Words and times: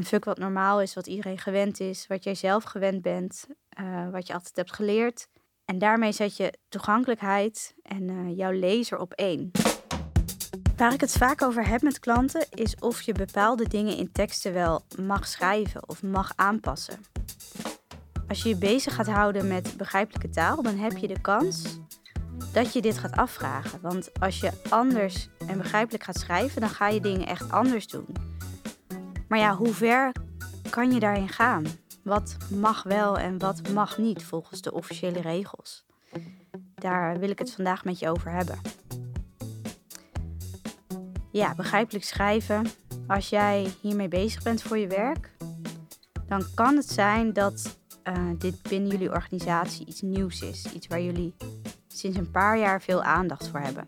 een 0.00 0.06
fuck 0.06 0.24
wat 0.24 0.38
normaal 0.38 0.80
is, 0.80 0.94
wat 0.94 1.06
iedereen 1.06 1.38
gewend 1.38 1.80
is, 1.80 2.06
wat 2.06 2.24
jij 2.24 2.34
zelf 2.34 2.64
gewend 2.64 3.02
bent, 3.02 3.46
uh, 3.80 4.08
wat 4.10 4.26
je 4.26 4.32
altijd 4.32 4.56
hebt 4.56 4.74
geleerd. 4.74 5.28
En 5.64 5.78
daarmee 5.78 6.12
zet 6.12 6.36
je 6.36 6.52
toegankelijkheid 6.68 7.74
en 7.82 8.08
uh, 8.08 8.36
jouw 8.36 8.50
lezer 8.50 8.98
op 8.98 9.12
één. 9.12 9.50
Waar 10.76 10.92
ik 10.92 11.00
het 11.00 11.12
vaak 11.12 11.42
over 11.42 11.68
heb 11.68 11.82
met 11.82 11.98
klanten 11.98 12.46
is 12.50 12.76
of 12.78 13.02
je 13.02 13.12
bepaalde 13.12 13.68
dingen 13.68 13.96
in 13.96 14.12
teksten 14.12 14.52
wel 14.52 14.84
mag 15.02 15.26
schrijven 15.26 15.88
of 15.88 16.02
mag 16.02 16.32
aanpassen. 16.36 17.04
Als 18.28 18.42
je 18.42 18.48
je 18.48 18.56
bezig 18.56 18.94
gaat 18.94 19.08
houden 19.08 19.48
met 19.48 19.76
begrijpelijke 19.76 20.28
taal, 20.28 20.62
dan 20.62 20.76
heb 20.76 20.96
je 20.96 21.08
de 21.08 21.20
kans 21.20 21.78
dat 22.52 22.72
je 22.72 22.80
dit 22.80 22.98
gaat 22.98 23.16
afvragen. 23.16 23.80
Want 23.80 24.20
als 24.20 24.40
je 24.40 24.52
anders 24.68 25.28
en 25.46 25.58
begrijpelijk 25.58 26.04
gaat 26.04 26.18
schrijven, 26.18 26.60
dan 26.60 26.70
ga 26.70 26.88
je 26.88 27.00
dingen 27.00 27.26
echt 27.26 27.50
anders 27.50 27.86
doen. 27.86 28.29
Maar 29.30 29.38
ja, 29.38 29.56
hoe 29.56 29.74
ver 29.74 30.12
kan 30.70 30.92
je 30.92 31.00
daarin 31.00 31.28
gaan? 31.28 31.64
Wat 32.02 32.36
mag 32.48 32.82
wel 32.82 33.18
en 33.18 33.38
wat 33.38 33.68
mag 33.72 33.98
niet 33.98 34.24
volgens 34.24 34.60
de 34.60 34.72
officiële 34.72 35.20
regels? 35.20 35.84
Daar 36.74 37.18
wil 37.18 37.30
ik 37.30 37.38
het 37.38 37.52
vandaag 37.52 37.84
met 37.84 37.98
je 37.98 38.10
over 38.10 38.30
hebben. 38.30 38.60
Ja, 41.30 41.54
begrijpelijk 41.54 42.04
schrijven. 42.04 42.66
Als 43.06 43.28
jij 43.28 43.72
hiermee 43.80 44.08
bezig 44.08 44.42
bent 44.42 44.62
voor 44.62 44.78
je 44.78 44.86
werk, 44.86 45.30
dan 46.26 46.44
kan 46.54 46.76
het 46.76 46.88
zijn 46.88 47.32
dat 47.32 47.78
uh, 48.04 48.30
dit 48.38 48.62
binnen 48.62 48.90
jullie 48.90 49.10
organisatie 49.10 49.86
iets 49.86 50.00
nieuws 50.00 50.40
is. 50.40 50.72
Iets 50.72 50.86
waar 50.86 51.02
jullie 51.02 51.34
sinds 51.88 52.16
een 52.16 52.30
paar 52.30 52.58
jaar 52.58 52.82
veel 52.82 53.02
aandacht 53.02 53.48
voor 53.48 53.60
hebben. 53.60 53.86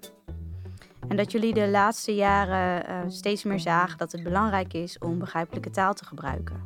En 1.12 1.19
dat 1.19 1.33
jullie 1.33 1.55
de 1.55 1.69
laatste 1.69 2.15
jaren 2.15 2.91
uh, 2.91 3.11
steeds 3.11 3.43
meer 3.43 3.61
zagen 3.61 3.98
dat 3.98 4.12
het 4.12 4.23
belangrijk 4.23 4.73
is 4.73 4.98
om 4.98 5.19
begrijpelijke 5.19 5.71
taal 5.71 5.95
te 5.95 6.05
gebruiken. 6.05 6.62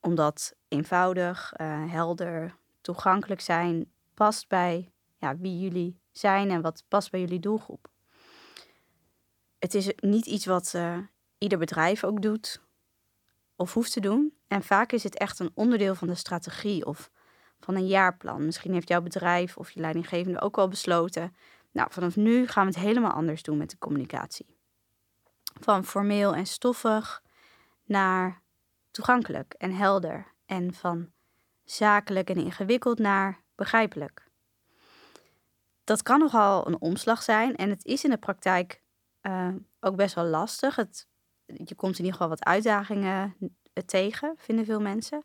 Omdat 0.00 0.54
eenvoudig, 0.68 1.52
uh, 1.60 1.92
helder, 1.92 2.56
toegankelijk 2.80 3.40
zijn 3.40 3.90
past 4.14 4.48
bij 4.48 4.92
ja, 5.16 5.36
wie 5.36 5.58
jullie 5.60 6.00
zijn 6.12 6.50
en 6.50 6.62
wat 6.62 6.84
past 6.88 7.10
bij 7.10 7.20
jullie 7.20 7.40
doelgroep. 7.40 7.88
Het 9.58 9.74
is 9.74 9.92
niet 9.96 10.26
iets 10.26 10.46
wat 10.46 10.72
uh, 10.76 10.98
ieder 11.38 11.58
bedrijf 11.58 12.04
ook 12.04 12.22
doet 12.22 12.62
of 13.56 13.74
hoeft 13.74 13.92
te 13.92 14.00
doen. 14.00 14.34
En 14.48 14.62
vaak 14.62 14.92
is 14.92 15.02
het 15.02 15.18
echt 15.18 15.38
een 15.38 15.50
onderdeel 15.54 15.94
van 15.94 16.08
de 16.08 16.14
strategie 16.14 16.86
of 16.86 17.10
van 17.60 17.74
een 17.74 17.86
jaarplan. 17.86 18.44
Misschien 18.44 18.72
heeft 18.72 18.88
jouw 18.88 19.02
bedrijf 19.02 19.56
of 19.56 19.70
je 19.70 19.80
leidinggevende 19.80 20.40
ook 20.40 20.58
al 20.58 20.68
besloten. 20.68 21.34
Nou, 21.72 21.88
vanaf 21.92 22.16
nu 22.16 22.46
gaan 22.46 22.66
we 22.66 22.72
het 22.72 22.82
helemaal 22.84 23.12
anders 23.12 23.42
doen 23.42 23.56
met 23.56 23.70
de 23.70 23.78
communicatie. 23.78 24.56
Van 25.60 25.84
formeel 25.84 26.34
en 26.34 26.46
stoffig 26.46 27.22
naar 27.84 28.42
toegankelijk 28.90 29.54
en 29.58 29.72
helder. 29.74 30.34
En 30.46 30.74
van 30.74 31.12
zakelijk 31.64 32.30
en 32.30 32.36
ingewikkeld 32.36 32.98
naar 32.98 33.42
begrijpelijk. 33.54 34.30
Dat 35.84 36.02
kan 36.02 36.18
nogal 36.18 36.66
een 36.66 36.80
omslag 36.80 37.22
zijn 37.22 37.56
en 37.56 37.70
het 37.70 37.84
is 37.84 38.04
in 38.04 38.10
de 38.10 38.16
praktijk 38.16 38.82
uh, 39.22 39.48
ook 39.80 39.96
best 39.96 40.14
wel 40.14 40.24
lastig. 40.24 40.76
Het, 40.76 41.06
je 41.46 41.74
komt 41.74 41.98
in 41.98 42.04
ieder 42.04 42.12
geval 42.12 42.28
wat 42.28 42.44
uitdagingen 42.44 43.36
tegen, 43.86 44.34
vinden 44.36 44.64
veel 44.64 44.80
mensen 44.80 45.24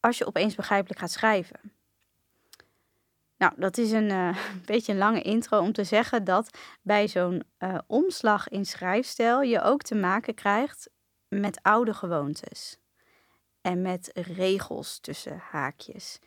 als 0.00 0.18
je 0.18 0.26
opeens 0.26 0.54
begrijpelijk 0.54 1.00
gaat 1.00 1.10
schrijven. 1.10 1.72
Nou, 3.38 3.52
dat 3.56 3.78
is 3.78 3.90
een 3.90 4.10
uh, 4.20 4.36
beetje 4.64 4.92
een 4.92 4.98
lange 4.98 5.22
intro 5.22 5.60
om 5.60 5.72
te 5.72 5.84
zeggen 5.84 6.24
dat 6.24 6.58
bij 6.82 7.08
zo'n 7.08 7.42
uh, 7.58 7.78
omslag 7.86 8.48
in 8.48 8.64
schrijfstijl 8.64 9.42
je 9.42 9.62
ook 9.62 9.82
te 9.82 9.94
maken 9.94 10.34
krijgt 10.34 10.90
met 11.28 11.58
oude 11.62 11.94
gewoontes 11.94 12.78
en 13.60 13.82
met 13.82 14.10
regels 14.14 14.98
tussen 15.00 15.38
haakjes. 15.50 16.18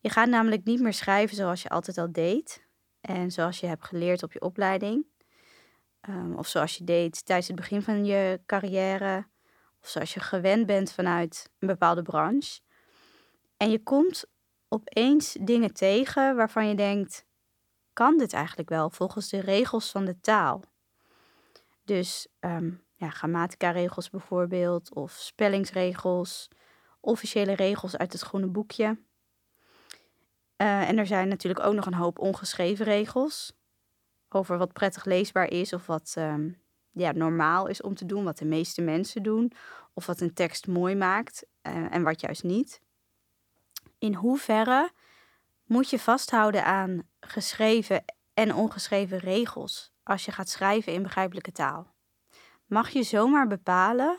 Je 0.00 0.10
gaat 0.10 0.28
namelijk 0.28 0.64
niet 0.64 0.80
meer 0.80 0.92
schrijven 0.92 1.36
zoals 1.36 1.62
je 1.62 1.68
altijd 1.68 1.98
al 1.98 2.12
deed 2.12 2.66
en 3.00 3.30
zoals 3.30 3.60
je 3.60 3.66
hebt 3.66 3.84
geleerd 3.84 4.22
op 4.22 4.32
je 4.32 4.40
opleiding, 4.40 5.06
um, 6.08 6.36
of 6.36 6.46
zoals 6.46 6.76
je 6.76 6.84
deed 6.84 7.24
tijdens 7.24 7.48
het 7.48 7.56
begin 7.56 7.82
van 7.82 8.04
je 8.04 8.40
carrière, 8.46 9.26
of 9.82 9.88
zoals 9.88 10.14
je 10.14 10.20
gewend 10.20 10.66
bent 10.66 10.92
vanuit 10.92 11.50
een 11.58 11.68
bepaalde 11.68 12.02
branche. 12.02 12.60
En 13.56 13.70
je 13.70 13.82
komt 13.82 14.24
opeens 14.68 15.36
dingen 15.40 15.72
tegen 15.72 16.36
waarvan 16.36 16.68
je 16.68 16.74
denkt: 16.74 17.26
kan 17.92 18.18
dit 18.18 18.32
eigenlijk 18.32 18.68
wel 18.68 18.90
volgens 18.90 19.28
de 19.28 19.40
regels 19.40 19.90
van 19.90 20.04
de 20.04 20.20
taal? 20.20 20.62
Dus 21.84 22.28
um, 22.40 22.84
ja, 22.94 23.10
grammatica-regels 23.10 24.10
bijvoorbeeld, 24.10 24.94
of 24.94 25.12
spellingsregels, 25.12 26.48
officiële 27.00 27.52
regels 27.52 27.96
uit 27.96 28.12
het 28.12 28.22
groene 28.22 28.46
boekje. 28.46 28.98
Uh, 30.56 30.88
en 30.88 30.98
er 30.98 31.06
zijn 31.06 31.28
natuurlijk 31.28 31.66
ook 31.66 31.74
nog 31.74 31.86
een 31.86 31.94
hoop 31.94 32.18
ongeschreven 32.18 32.84
regels 32.84 33.52
over 34.28 34.58
wat 34.58 34.72
prettig 34.72 35.04
leesbaar 35.04 35.50
is 35.50 35.72
of 35.72 35.86
wat 35.86 36.14
um, 36.18 36.62
ja, 36.90 37.12
normaal 37.12 37.66
is 37.66 37.82
om 37.82 37.94
te 37.94 38.06
doen, 38.06 38.24
wat 38.24 38.38
de 38.38 38.44
meeste 38.44 38.82
mensen 38.82 39.22
doen, 39.22 39.52
of 39.94 40.06
wat 40.06 40.20
een 40.20 40.34
tekst 40.34 40.66
mooi 40.66 40.94
maakt 40.94 41.46
uh, 41.62 41.94
en 41.94 42.02
wat 42.02 42.20
juist 42.20 42.42
niet 42.42 42.80
in 43.98 44.14
hoeverre 44.14 44.90
moet 45.64 45.90
je 45.90 45.98
vasthouden 45.98 46.64
aan 46.64 47.08
geschreven 47.20 48.04
en 48.34 48.54
ongeschreven 48.54 49.18
regels 49.18 49.92
als 50.02 50.24
je 50.24 50.32
gaat 50.32 50.48
schrijven 50.48 50.92
in 50.92 51.02
begrijpelijke 51.02 51.52
taal? 51.52 51.94
Mag 52.66 52.88
je 52.88 53.02
zomaar 53.02 53.46
bepalen 53.46 54.18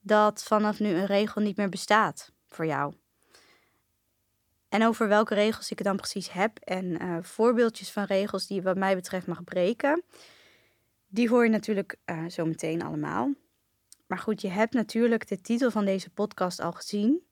dat 0.00 0.42
vanaf 0.42 0.78
nu 0.78 0.88
een 0.88 1.06
regel 1.06 1.40
niet 1.40 1.56
meer 1.56 1.68
bestaat 1.68 2.32
voor 2.46 2.66
jou? 2.66 2.94
En 4.68 4.86
over 4.86 5.08
welke 5.08 5.34
regels 5.34 5.70
ik 5.70 5.78
het 5.78 5.86
dan 5.86 5.96
precies 5.96 6.30
heb 6.30 6.58
en 6.58 7.02
uh, 7.02 7.16
voorbeeldjes 7.22 7.90
van 7.90 8.04
regels 8.04 8.46
die 8.46 8.56
je 8.56 8.62
wat 8.62 8.76
mij 8.76 8.94
betreft 8.94 9.26
mag 9.26 9.44
breken, 9.44 10.02
die 11.08 11.28
hoor 11.28 11.44
je 11.44 11.50
natuurlijk 11.50 11.96
uh, 12.06 12.28
zo 12.28 12.44
meteen 12.44 12.82
allemaal. 12.82 13.32
Maar 14.06 14.18
goed, 14.18 14.40
je 14.40 14.48
hebt 14.48 14.74
natuurlijk 14.74 15.28
de 15.28 15.40
titel 15.40 15.70
van 15.70 15.84
deze 15.84 16.10
podcast 16.10 16.60
al 16.60 16.72
gezien 16.72 17.22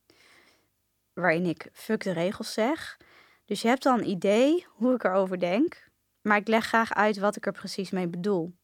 waarin 1.12 1.44
ik 1.44 1.69
fuck 1.72 2.03
de 2.03 2.12
regels 2.12 2.53
zeg. 2.53 2.97
Dus 3.44 3.62
je 3.62 3.69
hebt 3.69 3.87
al 3.87 3.98
een 3.98 4.09
idee 4.09 4.66
hoe 4.69 4.94
ik 4.94 5.04
erover 5.04 5.38
denk, 5.38 5.91
maar 6.21 6.37
ik 6.37 6.48
leg 6.48 6.66
graag 6.66 6.94
uit 6.94 7.19
wat 7.19 7.37
ik 7.37 7.47
er 7.47 7.53
precies 7.53 7.91
mee 7.91 8.09
bedoel 8.09 8.59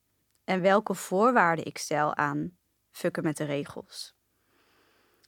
en 0.44 0.60
welke 0.60 0.94
voorwaarden 0.94 1.64
ik 1.64 1.78
stel 1.78 2.14
aan 2.14 2.58
fucken 2.90 3.22
met 3.22 3.36
de 3.36 3.44
regels. 3.44 4.14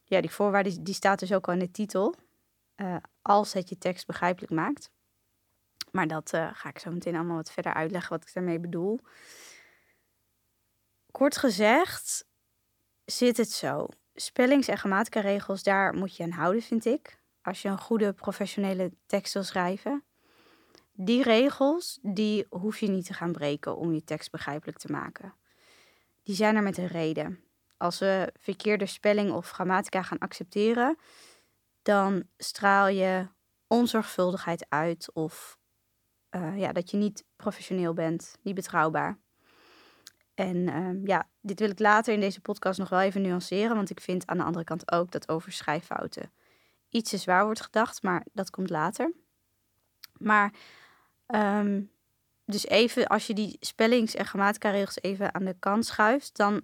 Ja, 0.05 0.21
die 0.21 0.31
voorwaarden 0.31 0.85
die 0.85 0.95
staat 0.95 1.19
dus 1.19 1.33
ook 1.33 1.47
al 1.47 1.53
in 1.53 1.59
de 1.59 1.71
titel, 1.71 2.15
uh, 2.77 2.97
als 3.23 3.53
het 3.53 3.69
je 3.69 3.79
tekst 3.79 4.07
begrijpelijk 4.07 4.53
maakt. 4.53 4.91
Maar 5.91 6.07
dat 6.07 6.33
uh, 6.33 6.51
ga 6.53 6.69
ik 6.69 6.79
zo 6.79 6.91
meteen 6.91 7.15
allemaal 7.15 7.37
wat 7.37 7.53
verder 7.53 7.75
uitleggen 7.75 8.11
wat 8.11 8.29
ik 8.29 8.35
daarmee 8.35 8.61
bedoel. 8.61 9.01
Kort 11.11 11.37
gezegd 11.37 12.27
zit 13.05 13.37
het 13.37 13.51
zo 13.51 13.87
spellings- 14.21 14.69
en 14.69 14.79
grammatica-regels, 14.79 15.63
daar 15.63 15.95
moet 15.95 16.17
je 16.17 16.23
aan 16.23 16.31
houden, 16.31 16.63
vind 16.63 16.85
ik. 16.85 17.19
Als 17.43 17.63
je 17.63 17.69
een 17.69 17.81
goede 17.81 18.13
professionele 18.13 18.93
tekst 19.07 19.35
wil 19.35 19.43
schrijven. 19.43 20.05
Die 20.93 21.23
regels, 21.23 21.99
die 22.03 22.47
hoef 22.49 22.79
je 22.79 22.89
niet 22.89 23.07
te 23.07 23.15
gaan 23.15 23.33
breken 23.33 23.77
om 23.77 23.93
je 23.93 24.05
tekst 24.05 24.31
begrijpelijk 24.31 24.79
te 24.79 24.93
maken. 24.93 25.35
Die 26.23 26.35
zijn 26.35 26.57
er 26.57 26.63
met 26.63 26.79
een 26.79 26.87
reden. 26.87 27.41
Als 27.77 27.99
we 27.99 28.33
verkeerde 28.39 28.87
spelling 28.87 29.33
of 29.33 29.51
grammatica 29.51 30.03
gaan 30.03 30.19
accepteren, 30.19 30.99
dan 31.83 32.25
straal 32.37 32.89
je 32.89 33.29
onzorgvuldigheid 33.67 34.67
uit 34.69 35.13
of 35.13 35.59
uh, 36.31 36.59
ja, 36.59 36.73
dat 36.73 36.91
je 36.91 36.97
niet 36.97 37.25
professioneel 37.37 37.93
bent, 37.95 38.37
niet 38.43 38.55
betrouwbaar. 38.55 39.19
En 40.39 40.57
uh, 40.57 41.05
ja, 41.05 41.29
dit 41.41 41.61
wil 41.61 41.71
ik 41.71 41.79
later 41.79 42.15
in 42.15 42.21
deze 42.21 42.41
podcast 42.41 42.79
nog 42.79 42.89
wel 42.89 43.01
even 43.01 43.23
nuanceren, 43.23 43.77
want 43.77 43.91
ik 43.91 44.01
vind 44.01 44.27
aan 44.27 44.37
de 44.37 44.43
andere 44.43 44.65
kant 44.65 44.93
ook 44.93 45.11
dat 45.11 45.29
over 45.29 45.53
schrijffouten 45.53 46.33
iets 46.91 47.11
te 47.11 47.17
zwaar 47.17 47.45
wordt 47.45 47.61
gedacht, 47.61 48.03
maar 48.03 48.27
dat 48.33 48.51
komt 48.51 48.71
later. 48.71 49.13
Maar 50.19 50.53
um, 51.27 51.91
dus 52.45 52.67
even 52.67 53.07
als 53.07 53.27
je 53.27 53.35
die 53.35 53.57
spellings- 53.61 54.15
en 54.15 54.27
grammatica-regels 54.27 55.01
even 55.01 55.35
aan 55.35 55.45
de 55.45 55.57
kant 55.59 55.87
schuift, 55.87 56.37
dan 56.37 56.61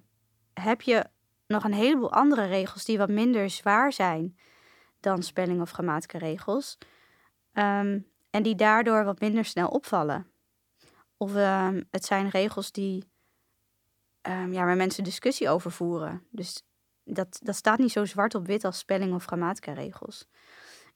heb 0.53 0.83
je 0.83 1.05
nog 1.47 1.65
een 1.65 1.75
heleboel 1.75 2.13
andere 2.13 2.47
regels 2.47 2.85
die 2.85 2.99
wat 2.99 3.09
minder 3.09 3.51
zwaar 3.51 3.93
zijn 3.93 4.39
dan 5.01 5.23
spelling- 5.23 5.61
of 5.61 5.71
grammatica-regels. 5.71 6.79
Um, 7.53 8.07
en 8.31 8.43
die 8.43 8.55
daardoor 8.55 9.05
wat 9.05 9.21
minder 9.21 9.45
snel 9.45 9.69
opvallen. 9.69 10.27
Of 11.17 11.33
het 11.91 12.05
zijn 12.05 12.29
regels 12.29 12.73
die 12.73 13.13
um, 14.29 14.53
ja, 14.53 14.65
waar 14.65 14.77
mensen 14.77 15.05
discussie 15.05 15.49
over 15.49 15.71
voeren. 15.71 16.27
Dus 16.31 16.63
dat, 17.05 17.39
dat 17.43 17.57
staat 17.57 17.79
niet 17.79 17.93
zo 17.93 18.05
zwart 18.05 18.35
op 18.35 18.47
wit 18.47 18.65
als 18.65 18.79
spelling- 18.79 19.15
of 19.15 19.25
grammatica-regels. 19.25 20.27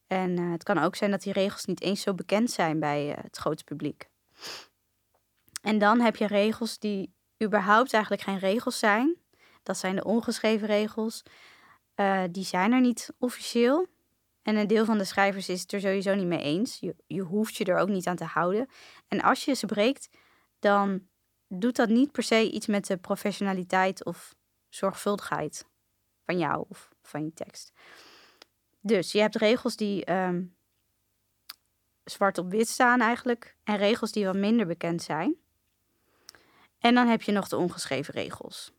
En 0.06 0.38
uh, 0.40 0.52
het 0.52 0.62
kan 0.62 0.78
ook 0.78 0.96
zijn 0.96 1.10
dat 1.10 1.22
die 1.22 1.32
regels 1.32 1.64
niet 1.64 1.80
eens 1.80 2.00
zo 2.00 2.14
bekend 2.14 2.50
zijn 2.50 2.80
bij 2.80 3.08
uh, 3.08 3.16
het 3.22 3.36
grote 3.36 3.64
publiek. 3.64 4.08
En 5.62 5.78
dan 5.78 6.00
heb 6.00 6.16
je 6.16 6.26
regels 6.26 6.78
die 6.78 7.14
überhaupt 7.44 7.92
eigenlijk 7.92 8.22
geen 8.22 8.38
regels 8.38 8.78
zijn. 8.78 9.16
Dat 9.62 9.76
zijn 9.76 9.96
de 9.96 10.04
ongeschreven 10.04 10.66
regels. 10.66 11.22
Uh, 11.96 12.22
die 12.30 12.44
zijn 12.44 12.72
er 12.72 12.80
niet 12.80 13.14
officieel. 13.18 13.86
En 14.42 14.56
een 14.56 14.66
deel 14.66 14.84
van 14.84 14.98
de 14.98 15.04
schrijvers 15.04 15.48
is 15.48 15.60
het 15.60 15.72
er 15.72 15.80
sowieso 15.80 16.14
niet 16.14 16.26
mee 16.26 16.42
eens. 16.42 16.78
Je, 16.80 16.94
je 17.06 17.22
hoeft 17.22 17.56
je 17.56 17.64
er 17.64 17.78
ook 17.78 17.88
niet 17.88 18.06
aan 18.06 18.16
te 18.16 18.24
houden. 18.24 18.68
En 19.08 19.22
als 19.22 19.44
je 19.44 19.54
ze 19.54 19.66
breekt, 19.66 20.08
dan 20.58 21.08
doet 21.48 21.76
dat 21.76 21.88
niet 21.88 22.12
per 22.12 22.22
se 22.22 22.50
iets 22.50 22.66
met 22.66 22.86
de 22.86 22.96
professionaliteit 22.96 24.04
of 24.04 24.34
zorgvuldigheid 24.68 25.66
van 26.24 26.38
jou 26.38 26.64
of 26.68 26.88
van 27.02 27.24
je 27.24 27.32
tekst. 27.32 27.72
Dus 28.80 29.12
je 29.12 29.20
hebt 29.20 29.36
regels 29.36 29.76
die 29.76 30.12
um, 30.12 30.56
zwart 32.04 32.38
op 32.38 32.50
wit 32.50 32.68
staan 32.68 33.00
eigenlijk 33.00 33.56
en 33.64 33.76
regels 33.76 34.12
die 34.12 34.24
wat 34.24 34.36
minder 34.36 34.66
bekend 34.66 35.02
zijn. 35.02 35.36
En 36.78 36.94
dan 36.94 37.06
heb 37.06 37.22
je 37.22 37.32
nog 37.32 37.48
de 37.48 37.56
ongeschreven 37.56 38.14
regels. 38.14 38.72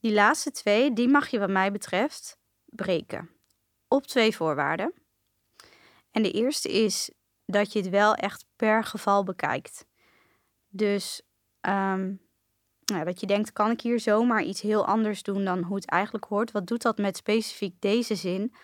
Die 0.00 0.12
laatste 0.12 0.50
twee, 0.50 0.92
die 0.92 1.08
mag 1.08 1.28
je 1.28 1.38
wat 1.38 1.50
mij 1.50 1.72
betreft 1.72 2.38
breken. 2.64 3.30
Op 3.88 4.06
twee 4.06 4.36
voorwaarden. 4.36 4.94
En 6.10 6.22
de 6.22 6.30
eerste 6.30 6.72
is 6.72 7.10
dat 7.46 7.72
je 7.72 7.78
het 7.78 7.88
wel 7.88 8.14
echt 8.14 8.46
per 8.56 8.84
geval 8.84 9.24
bekijkt. 9.24 9.86
Dus 10.68 11.22
um, 11.68 12.20
nou, 12.84 13.04
dat 13.04 13.20
je 13.20 13.26
denkt, 13.26 13.52
kan 13.52 13.70
ik 13.70 13.80
hier 13.80 14.00
zomaar 14.00 14.42
iets 14.42 14.60
heel 14.60 14.86
anders 14.86 15.22
doen 15.22 15.44
dan 15.44 15.62
hoe 15.62 15.76
het 15.76 15.86
eigenlijk 15.86 16.24
hoort? 16.24 16.50
Wat 16.50 16.66
doet 16.66 16.82
dat 16.82 16.98
met 16.98 17.16
specifiek 17.16 17.80
deze 17.80 18.14
zin? 18.14 18.54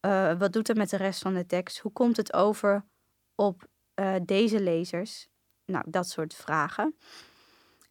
Uh, 0.00 0.38
wat 0.38 0.52
doet 0.52 0.66
dat 0.66 0.76
met 0.76 0.90
de 0.90 0.96
rest 0.96 1.22
van 1.22 1.34
de 1.34 1.46
tekst? 1.46 1.78
Hoe 1.78 1.92
komt 1.92 2.16
het 2.16 2.32
over 2.32 2.84
op 3.34 3.66
uh, 3.94 4.14
deze 4.24 4.60
lezers? 4.60 5.28
Nou, 5.64 5.84
dat 5.88 6.08
soort 6.08 6.34
vragen. 6.34 6.96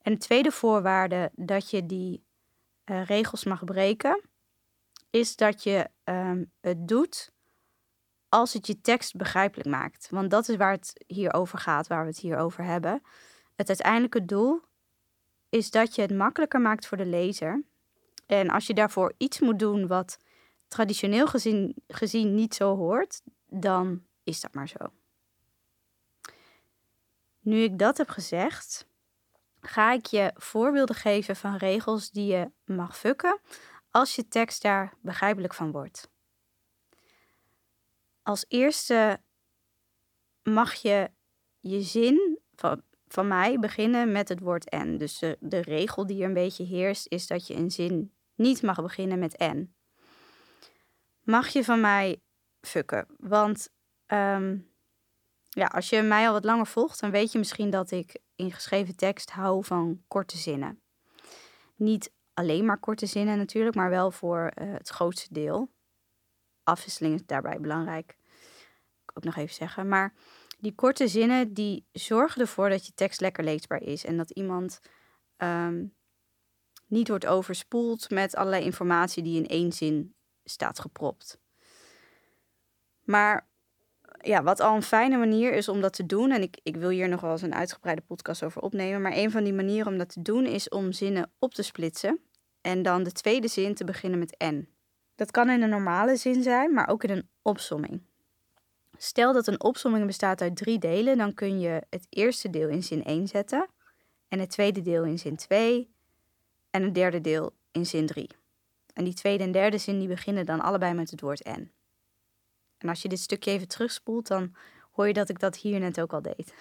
En 0.01 0.13
de 0.13 0.19
tweede 0.19 0.51
voorwaarde 0.51 1.31
dat 1.35 1.69
je 1.69 1.85
die 1.85 2.23
uh, 2.85 3.05
regels 3.05 3.43
mag 3.43 3.63
breken, 3.63 4.21
is 5.09 5.35
dat 5.35 5.63
je 5.63 5.89
um, 6.03 6.51
het 6.61 6.87
doet 6.87 7.31
als 8.29 8.53
het 8.53 8.67
je 8.67 8.81
tekst 8.81 9.15
begrijpelijk 9.15 9.69
maakt. 9.69 10.07
Want 10.09 10.29
dat 10.29 10.49
is 10.49 10.55
waar 10.55 10.71
het 10.71 11.03
hier 11.07 11.33
over 11.33 11.59
gaat, 11.59 11.87
waar 11.87 12.01
we 12.01 12.09
het 12.09 12.19
hier 12.19 12.37
over 12.37 12.63
hebben. 12.63 13.01
Het 13.57 13.67
uiteindelijke 13.67 14.25
doel 14.25 14.61
is 15.49 15.71
dat 15.71 15.95
je 15.95 16.01
het 16.01 16.11
makkelijker 16.11 16.61
maakt 16.61 16.87
voor 16.87 16.97
de 16.97 17.05
lezer. 17.05 17.63
En 18.25 18.49
als 18.49 18.67
je 18.67 18.73
daarvoor 18.73 19.13
iets 19.17 19.39
moet 19.39 19.59
doen 19.59 19.87
wat 19.87 20.19
traditioneel 20.67 21.27
gezien, 21.27 21.75
gezien 21.87 22.35
niet 22.35 22.55
zo 22.55 22.75
hoort, 22.75 23.21
dan 23.45 24.05
is 24.23 24.41
dat 24.41 24.53
maar 24.53 24.67
zo. 24.67 24.91
Nu 27.39 27.59
ik 27.59 27.79
dat 27.79 27.97
heb 27.97 28.09
gezegd, 28.09 28.87
ga 29.59 29.91
ik 29.91 30.05
je 30.05 30.31
voorbeelden 30.35 30.95
geven 30.95 31.35
van 31.35 31.55
regels 31.55 32.11
die 32.11 32.25
je 32.25 32.51
mag 32.65 32.97
fucken 32.97 33.39
als 33.91 34.15
je 34.15 34.27
tekst 34.27 34.61
daar 34.61 34.93
begrijpelijk 35.01 35.53
van 35.53 35.71
wordt. 35.71 36.09
Als 38.23 38.45
eerste 38.47 39.21
mag 40.43 40.73
je 40.73 41.11
je 41.59 41.81
zin 41.81 42.39
van, 42.55 42.81
van 43.07 43.27
mij 43.27 43.59
beginnen 43.59 44.11
met 44.11 44.29
het 44.29 44.39
woord 44.39 44.69
en. 44.69 44.97
Dus 44.97 45.19
de, 45.19 45.37
de 45.39 45.61
regel 45.61 46.05
die 46.05 46.21
er 46.21 46.27
een 46.27 46.33
beetje 46.33 46.63
heerst 46.63 47.07
is 47.07 47.27
dat 47.27 47.47
je 47.47 47.55
een 47.55 47.71
zin 47.71 48.13
niet 48.35 48.61
mag 48.61 48.81
beginnen 48.81 49.19
met 49.19 49.35
en. 49.35 49.75
Mag 51.23 51.47
je 51.47 51.63
van 51.63 51.81
mij 51.81 52.21
fucken? 52.61 53.07
Want 53.17 53.69
um, 54.07 54.71
ja, 55.49 55.65
als 55.65 55.89
je 55.89 56.01
mij 56.01 56.27
al 56.27 56.33
wat 56.33 56.43
langer 56.43 56.67
volgt, 56.67 56.99
dan 56.99 57.11
weet 57.11 57.31
je 57.31 57.37
misschien 57.37 57.69
dat 57.69 57.91
ik 57.91 58.19
in 58.35 58.51
geschreven 58.51 58.95
tekst 58.95 59.31
hou 59.31 59.65
van 59.65 60.03
korte 60.07 60.37
zinnen. 60.37 60.81
Niet 61.75 62.13
alleen 62.33 62.65
maar 62.65 62.79
korte 62.79 63.05
zinnen 63.05 63.37
natuurlijk, 63.37 63.75
maar 63.75 63.89
wel 63.89 64.11
voor 64.11 64.51
uh, 64.61 64.73
het 64.73 64.89
grootste 64.89 65.33
deel. 65.33 65.71
Afwisseling 66.63 67.15
is 67.15 67.25
daarbij 67.25 67.59
belangrijk. 67.59 68.17
Ik 69.03 69.17
ook 69.17 69.23
nog 69.23 69.35
even 69.35 69.55
zeggen. 69.55 69.87
Maar 69.87 70.13
die 70.57 70.75
korte 70.75 71.07
zinnen 71.07 71.53
die 71.53 71.85
zorgen 71.91 72.41
ervoor 72.41 72.69
dat 72.69 72.85
je 72.85 72.91
tekst 72.95 73.21
lekker 73.21 73.43
leesbaar 73.43 73.81
is. 73.81 74.05
En 74.05 74.17
dat 74.17 74.29
iemand 74.29 74.79
um, 75.37 75.93
niet 76.87 77.07
wordt 77.07 77.25
overspoeld 77.25 78.09
met 78.09 78.35
allerlei 78.35 78.63
informatie 78.63 79.23
die 79.23 79.37
in 79.37 79.47
één 79.47 79.71
zin 79.71 80.15
staat 80.43 80.79
gepropt. 80.79 81.39
Maar 83.03 83.47
ja, 84.21 84.43
wat 84.43 84.59
al 84.59 84.75
een 84.75 84.83
fijne 84.83 85.17
manier 85.17 85.53
is 85.53 85.67
om 85.67 85.81
dat 85.81 85.93
te 85.93 86.05
doen, 86.05 86.31
en 86.31 86.41
ik, 86.41 86.59
ik 86.63 86.75
wil 86.75 86.89
hier 86.89 87.09
nog 87.09 87.21
wel 87.21 87.31
eens 87.31 87.41
een 87.41 87.55
uitgebreide 87.55 88.01
podcast 88.01 88.43
over 88.43 88.61
opnemen, 88.61 89.01
maar 89.01 89.15
een 89.15 89.31
van 89.31 89.43
die 89.43 89.53
manieren 89.53 89.91
om 89.91 89.97
dat 89.97 90.09
te 90.09 90.21
doen 90.21 90.45
is 90.45 90.69
om 90.69 90.91
zinnen 90.91 91.31
op 91.39 91.53
te 91.53 91.63
splitsen 91.63 92.19
en 92.61 92.81
dan 92.81 93.03
de 93.03 93.11
tweede 93.11 93.47
zin 93.47 93.75
te 93.75 93.83
beginnen 93.83 94.19
met 94.19 94.37
en. 94.37 94.69
Dat 95.15 95.31
kan 95.31 95.49
in 95.49 95.61
een 95.61 95.69
normale 95.69 96.15
zin 96.15 96.43
zijn, 96.43 96.73
maar 96.73 96.87
ook 96.87 97.03
in 97.03 97.09
een 97.09 97.29
opsomming. 97.41 98.01
Stel 98.97 99.33
dat 99.33 99.47
een 99.47 99.63
opsomming 99.63 100.05
bestaat 100.05 100.41
uit 100.41 100.55
drie 100.55 100.79
delen, 100.79 101.17
dan 101.17 101.33
kun 101.33 101.59
je 101.59 101.83
het 101.89 102.07
eerste 102.09 102.49
deel 102.49 102.69
in 102.69 102.83
zin 102.83 103.03
1 103.03 103.27
zetten, 103.27 103.69
en 104.27 104.39
het 104.39 104.49
tweede 104.49 104.81
deel 104.81 105.03
in 105.03 105.19
zin 105.19 105.35
2 105.35 105.89
en 106.69 106.83
het 106.83 106.95
derde 106.95 107.21
deel 107.21 107.53
in 107.71 107.85
zin 107.85 108.05
3. 108.05 108.29
En 108.93 109.03
die 109.03 109.13
tweede 109.13 109.43
en 109.43 109.51
derde 109.51 109.77
zin 109.77 109.99
die 109.99 110.07
beginnen 110.07 110.45
dan 110.45 110.61
allebei 110.61 110.93
met 110.93 111.11
het 111.11 111.21
woord 111.21 111.41
en. 111.41 111.71
En 112.77 112.89
als 112.89 113.01
je 113.01 113.09
dit 113.09 113.19
stukje 113.19 113.51
even 113.51 113.67
terugspoelt, 113.67 114.27
dan 114.27 114.55
hoor 114.91 115.07
je 115.07 115.13
dat 115.13 115.29
ik 115.29 115.39
dat 115.39 115.57
hier 115.57 115.79
net 115.79 116.01
ook 116.01 116.13
al 116.13 116.21
deed. 116.21 116.53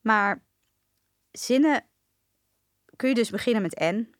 Maar 0.00 0.42
zinnen 1.30 1.84
kun 2.96 3.08
je 3.08 3.14
dus 3.14 3.30
beginnen 3.30 3.62
met 3.62 3.74
en, 3.74 4.14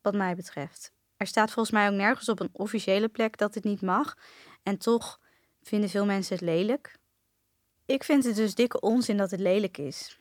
wat 0.00 0.14
mij 0.14 0.36
betreft. 0.36 0.92
Er 1.16 1.26
staat 1.26 1.50
volgens 1.50 1.74
mij 1.74 1.88
ook 1.88 1.94
nergens 1.94 2.28
op 2.28 2.40
een 2.40 2.50
officiële 2.52 3.08
plek 3.08 3.36
dat 3.36 3.54
het 3.54 3.64
niet 3.64 3.82
mag. 3.82 4.16
En 4.62 4.78
toch 4.78 5.20
vinden 5.62 5.90
veel 5.90 6.06
mensen 6.06 6.34
het 6.34 6.44
lelijk. 6.44 6.98
Ik 7.86 8.04
vind 8.04 8.24
het 8.24 8.36
dus 8.36 8.54
dikke 8.54 8.80
onzin 8.80 9.16
dat 9.16 9.30
het 9.30 9.40
lelijk 9.40 9.78
is. 9.78 10.18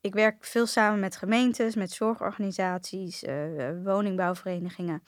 Ik 0.00 0.14
werk 0.14 0.44
veel 0.44 0.66
samen 0.66 1.00
met 1.00 1.16
gemeentes, 1.16 1.74
met 1.74 1.92
zorgorganisaties, 1.92 3.22
uh, 3.22 3.84
woningbouwverenigingen. 3.84 5.02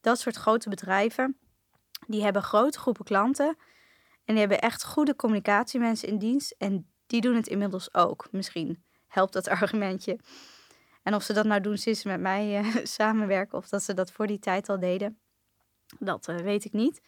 Dat 0.00 0.20
soort 0.20 0.36
grote 0.36 0.68
bedrijven. 0.68 1.38
Die 2.06 2.22
hebben 2.22 2.42
grote 2.42 2.78
groepen 2.78 3.04
klanten 3.04 3.56
en 4.24 4.34
die 4.34 4.38
hebben 4.38 4.60
echt 4.60 4.84
goede 4.84 5.16
communicatiemensen 5.16 6.08
in 6.08 6.18
dienst. 6.18 6.54
En 6.58 6.90
die 7.06 7.20
doen 7.20 7.34
het 7.34 7.46
inmiddels 7.46 7.94
ook. 7.94 8.28
Misschien 8.30 8.84
helpt 9.06 9.32
dat 9.32 9.48
argumentje. 9.58 10.18
En 11.02 11.14
of 11.14 11.22
ze 11.22 11.32
dat 11.32 11.46
nou 11.46 11.60
doen 11.60 11.78
sinds 11.78 12.00
ze 12.00 12.08
met 12.08 12.20
mij 12.20 12.60
uh, 12.60 12.76
samenwerken 12.98 13.58
of 13.58 13.68
dat 13.68 13.82
ze 13.82 13.94
dat 13.94 14.12
voor 14.12 14.26
die 14.26 14.38
tijd 14.38 14.68
al 14.68 14.78
deden, 14.78 15.18
dat 15.98 16.28
uh, 16.28 16.36
weet 16.36 16.64
ik 16.64 16.72
niet. 16.72 17.00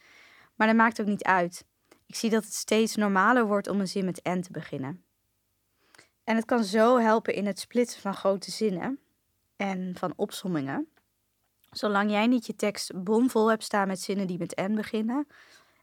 Maar 0.55 0.67
dat 0.67 0.75
maakt 0.75 1.01
ook 1.01 1.07
niet 1.07 1.23
uit. 1.23 1.65
Ik 2.11 2.17
zie 2.17 2.29
dat 2.29 2.43
het 2.43 2.53
steeds 2.53 2.95
normaler 2.95 3.45
wordt 3.45 3.67
om 3.67 3.79
een 3.79 3.87
zin 3.87 4.05
met 4.05 4.21
en 4.21 4.41
te 4.41 4.51
beginnen. 4.51 5.03
En 6.23 6.35
het 6.35 6.45
kan 6.45 6.63
zo 6.63 6.97
helpen 6.97 7.33
in 7.33 7.45
het 7.45 7.59
splitsen 7.59 8.01
van 8.01 8.13
grote 8.13 8.51
zinnen 8.51 8.99
en 9.55 9.95
van 9.97 10.13
opsommingen. 10.15 10.87
Zolang 11.69 12.11
jij 12.11 12.27
niet 12.27 12.45
je 12.45 12.55
tekst 12.55 13.03
bomvol 13.03 13.49
hebt 13.49 13.63
staan 13.63 13.87
met 13.87 13.99
zinnen 13.99 14.27
die 14.27 14.37
met 14.37 14.53
en 14.53 14.75
beginnen, 14.75 15.27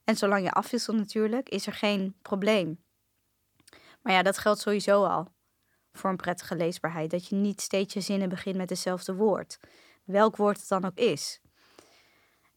en 0.05 0.17
zolang 0.17 0.45
je 0.45 0.53
afwisselt 0.53 0.97
natuurlijk, 0.97 1.49
is 1.49 1.67
er 1.67 1.73
geen 1.73 2.15
probleem. 2.23 2.85
Maar 4.03 4.13
ja, 4.13 4.23
dat 4.23 4.39
geldt 4.39 4.61
sowieso 4.61 5.05
al 5.05 5.33
voor 5.93 6.11
een 6.11 6.17
prettige 6.17 6.57
leesbaarheid. 6.57 7.11
Dat 7.11 7.29
je 7.29 7.35
niet 7.35 7.61
steeds 7.61 7.95
je 7.95 8.01
zinnen 8.01 8.29
begint 8.29 8.57
met 8.57 8.71
hetzelfde 8.71 9.15
woord. 9.15 9.59
Welk 10.05 10.37
woord 10.37 10.59
het 10.59 10.69
dan 10.69 10.85
ook 10.85 10.99
is. 10.99 11.41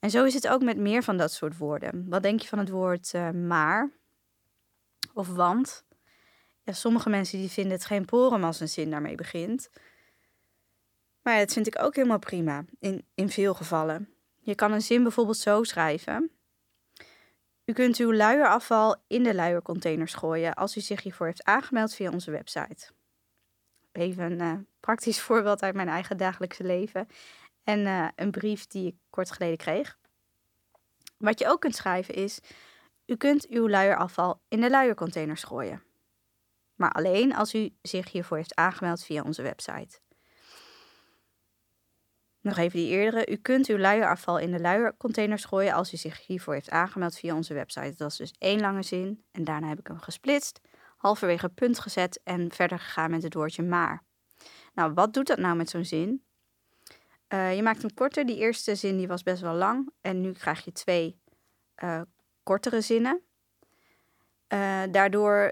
En 0.01 0.09
zo 0.09 0.23
is 0.23 0.33
het 0.33 0.47
ook 0.47 0.61
met 0.61 0.77
meer 0.77 1.03
van 1.03 1.17
dat 1.17 1.31
soort 1.31 1.57
woorden. 1.57 2.09
Wat 2.09 2.23
denk 2.23 2.39
je 2.39 2.47
van 2.47 2.59
het 2.59 2.69
woord 2.69 3.13
uh, 3.13 3.29
maar 3.29 3.89
of 5.13 5.27
want? 5.27 5.85
Ja, 6.63 6.73
sommige 6.73 7.09
mensen 7.09 7.39
die 7.39 7.49
vinden 7.49 7.73
het 7.73 7.85
geen 7.85 8.05
porum 8.05 8.43
als 8.43 8.59
een 8.59 8.69
zin 8.69 8.89
daarmee 8.89 9.15
begint. 9.15 9.69
Maar 11.21 11.39
dat 11.39 11.53
vind 11.53 11.67
ik 11.67 11.81
ook 11.81 11.95
helemaal 11.95 12.19
prima, 12.19 12.65
in, 12.79 13.05
in 13.15 13.29
veel 13.29 13.53
gevallen. 13.53 14.13
Je 14.39 14.55
kan 14.55 14.71
een 14.71 14.81
zin 14.81 15.03
bijvoorbeeld 15.03 15.37
zo 15.37 15.63
schrijven. 15.63 16.31
U 17.65 17.73
kunt 17.73 17.97
uw 17.97 18.13
luierafval 18.13 18.95
in 19.07 19.23
de 19.23 19.35
luiercontainers 19.35 20.13
gooien 20.13 20.53
als 20.53 20.77
u 20.77 20.81
zich 20.81 21.03
hiervoor 21.03 21.25
heeft 21.25 21.43
aangemeld 21.43 21.93
via 21.93 22.11
onze 22.11 22.31
website. 22.31 22.91
Even 23.91 24.31
een 24.31 24.41
uh, 24.41 24.59
praktisch 24.79 25.21
voorbeeld 25.27 25.61
uit 25.61 25.75
mijn 25.75 25.89
eigen 25.89 26.17
dagelijkse 26.17 26.63
leven 26.63 27.07
en 27.63 27.79
uh, 27.79 28.07
een 28.15 28.31
brief 28.31 28.67
die 28.67 28.87
ik 28.87 28.95
kort 29.09 29.31
geleden 29.31 29.57
kreeg. 29.57 29.97
Wat 31.17 31.39
je 31.39 31.47
ook 31.47 31.61
kunt 31.61 31.75
schrijven 31.75 32.13
is: 32.13 32.39
U 33.05 33.15
kunt 33.15 33.47
uw 33.47 33.69
luierafval 33.69 34.41
in 34.47 34.61
de 34.61 34.69
luiercontainers 34.69 35.43
gooien. 35.43 35.83
Maar 36.75 36.91
alleen 36.91 37.35
als 37.35 37.55
u 37.55 37.75
zich 37.81 38.11
hiervoor 38.11 38.37
heeft 38.37 38.55
aangemeld 38.55 39.03
via 39.03 39.23
onze 39.23 39.41
website. 39.41 39.99
Nog 42.41 42.57
even 42.57 42.79
die 42.79 42.89
eerdere. 42.89 43.31
U 43.31 43.35
kunt 43.35 43.67
uw 43.67 43.77
luierafval 43.77 44.37
in 44.37 44.51
de 44.51 44.59
luiercontainers 44.59 45.45
gooien 45.45 45.73
als 45.73 45.93
u 45.93 45.97
zich 45.97 46.25
hiervoor 46.25 46.53
heeft 46.53 46.69
aangemeld 46.69 47.17
via 47.17 47.35
onze 47.35 47.53
website. 47.53 47.93
Dat 47.97 48.11
is 48.11 48.17
dus 48.17 48.33
één 48.37 48.59
lange 48.59 48.83
zin 48.83 49.23
en 49.31 49.43
daarna 49.43 49.67
heb 49.67 49.79
ik 49.79 49.87
hem 49.87 49.99
gesplitst, 49.99 50.59
halverwege 50.97 51.49
punt 51.49 51.79
gezet 51.79 52.21
en 52.23 52.51
verder 52.51 52.79
gegaan 52.79 53.11
met 53.11 53.23
het 53.23 53.33
woordje 53.33 53.63
maar. 53.63 54.03
Nou, 54.73 54.93
wat 54.93 55.13
doet 55.13 55.27
dat 55.27 55.37
nou 55.37 55.55
met 55.55 55.69
zo'n 55.69 55.85
zin? 55.85 56.23
Uh, 57.33 57.55
je 57.55 57.61
maakt 57.61 57.81
hem 57.81 57.93
korter. 57.93 58.25
Die 58.25 58.37
eerste 58.37 58.75
zin 58.75 58.97
die 58.97 59.07
was 59.07 59.23
best 59.23 59.41
wel 59.41 59.53
lang. 59.53 59.89
En 60.01 60.21
nu 60.21 60.31
krijg 60.31 60.65
je 60.65 60.71
twee 60.71 61.19
uh, 61.83 62.01
kortere 62.43 62.81
zinnen. 62.81 63.21
Uh, 64.53 64.83
daardoor, 64.91 65.51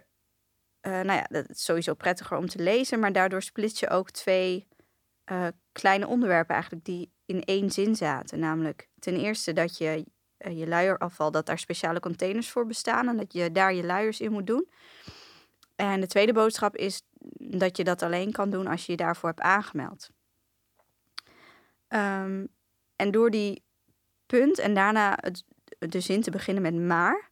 nou 0.82 1.12
ja, 1.12 1.26
dat 1.30 1.50
is 1.50 1.64
sowieso 1.64 1.94
prettiger 1.94 2.38
om 2.38 2.48
te 2.48 2.64
lezen. 2.64 3.00
Maar 3.00 3.12
daardoor 3.12 3.42
split 3.42 3.80
je 3.80 3.90
ook 3.90 4.12
twee 4.12 4.68
kleine 5.72 6.08
onderwerpen 6.08 6.54
eigenlijk 6.54 6.86
die 6.86 7.12
in 7.26 7.44
één 7.44 7.72
zin 7.72 7.96
zaten. 7.96 8.40
Namelijk 8.40 8.90
ten 9.00 9.16
eerste 9.16 9.54
dat 9.54 9.78
je 9.78 10.06
je 10.38 10.68
luierafval, 10.68 11.32
dat 11.32 11.46
daar 11.46 11.60
speciale 11.60 12.00
containers 12.00 12.50
voor 12.50 12.66
bestaan. 12.66 13.08
En 13.08 13.18
dat 13.18 13.34
je 13.34 13.52
daar 13.52 13.74
je 13.74 13.84
luiers 13.84 14.20
in 14.20 14.32
moet 14.32 14.48
doen. 14.48 14.70
En 15.76 16.02
de 16.02 16.08
tweede 16.08 16.34
boodschap 16.34 16.76
is 16.76 17.02
dat 17.38 17.78
je 17.78 17.84
dat 17.84 18.02
alleen 18.02 18.32
kan 18.32 18.50
doen 18.50 18.68
als 18.68 18.86
je 18.86 18.92
je 18.92 18.98
daarvoor 18.98 19.30
hebt 19.30 19.42
aangemeld. 19.42 20.10
Um, 21.90 22.48
en 22.96 23.12
door 23.12 23.32
die 23.32 23.64
punt 24.26 24.60
en 24.60 24.74
daarna 24.74 25.18
het, 25.22 25.44
de 25.80 26.00
zin 26.00 26.22
te 26.22 26.32
beginnen 26.32 26.64
met 26.64 26.76
maar, 26.76 27.30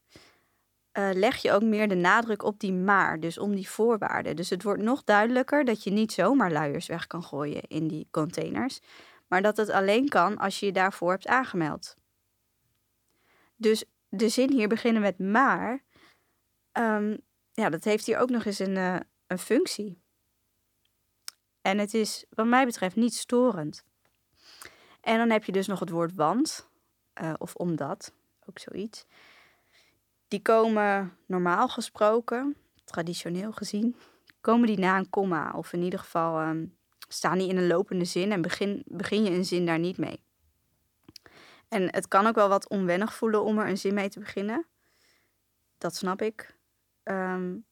uh, 0.92 1.10
leg 1.12 1.36
je 1.36 1.52
ook 1.52 1.62
meer 1.62 1.88
de 1.88 1.94
nadruk 1.94 2.42
op 2.42 2.60
die 2.60 2.72
maar, 2.72 3.20
dus 3.20 3.38
om 3.38 3.54
die 3.54 3.68
voorwaarden. 3.68 4.36
Dus 4.36 4.50
het 4.50 4.62
wordt 4.62 4.82
nog 4.82 5.04
duidelijker 5.04 5.64
dat 5.64 5.84
je 5.84 5.90
niet 5.90 6.12
zomaar 6.12 6.52
luiers 6.52 6.86
weg 6.86 7.06
kan 7.06 7.22
gooien 7.22 7.62
in 7.62 7.88
die 7.88 8.08
containers, 8.10 8.80
maar 9.26 9.42
dat 9.42 9.56
het 9.56 9.70
alleen 9.70 10.08
kan 10.08 10.38
als 10.38 10.60
je 10.60 10.66
je 10.66 10.72
daarvoor 10.72 11.10
hebt 11.10 11.26
aangemeld. 11.26 11.96
Dus 13.56 13.84
de 14.08 14.28
zin 14.28 14.52
hier 14.52 14.68
beginnen 14.68 15.02
met 15.02 15.18
maar, 15.18 15.82
um, 16.72 17.18
ja, 17.52 17.68
dat 17.68 17.84
heeft 17.84 18.06
hier 18.06 18.18
ook 18.18 18.30
nog 18.30 18.44
eens 18.44 18.58
een, 18.58 18.76
uh, 18.76 18.96
een 19.26 19.38
functie. 19.38 20.02
En 21.62 21.78
het 21.78 21.94
is, 21.94 22.24
wat 22.30 22.46
mij 22.46 22.64
betreft, 22.64 22.96
niet 22.96 23.14
storend. 23.14 23.84
En 25.08 25.18
dan 25.18 25.30
heb 25.30 25.44
je 25.44 25.52
dus 25.52 25.66
nog 25.66 25.80
het 25.80 25.90
woord 25.90 26.14
want, 26.14 26.68
uh, 27.22 27.32
of 27.38 27.54
omdat, 27.54 28.12
ook 28.46 28.58
zoiets. 28.58 29.06
Die 30.28 30.42
komen 30.42 31.16
normaal 31.26 31.68
gesproken, 31.68 32.56
traditioneel 32.84 33.52
gezien, 33.52 33.96
komen 34.40 34.66
die 34.66 34.78
na 34.78 34.98
een 34.98 35.10
komma. 35.10 35.52
Of 35.52 35.72
in 35.72 35.82
ieder 35.82 35.98
geval 35.98 36.40
um, 36.40 36.76
staan 37.08 37.38
die 37.38 37.48
in 37.48 37.56
een 37.56 37.66
lopende 37.66 38.04
zin 38.04 38.32
en 38.32 38.42
begin, 38.42 38.82
begin 38.86 39.24
je 39.24 39.30
een 39.30 39.44
zin 39.44 39.66
daar 39.66 39.78
niet 39.78 39.98
mee. 39.98 40.20
En 41.68 41.82
het 41.82 42.08
kan 42.08 42.26
ook 42.26 42.34
wel 42.34 42.48
wat 42.48 42.68
onwennig 42.68 43.14
voelen 43.14 43.42
om 43.42 43.58
er 43.58 43.68
een 43.68 43.78
zin 43.78 43.94
mee 43.94 44.08
te 44.08 44.18
beginnen. 44.18 44.66
Dat 45.78 45.94
snap 45.94 46.22
ik. 46.22 46.56
Um, 47.04 47.64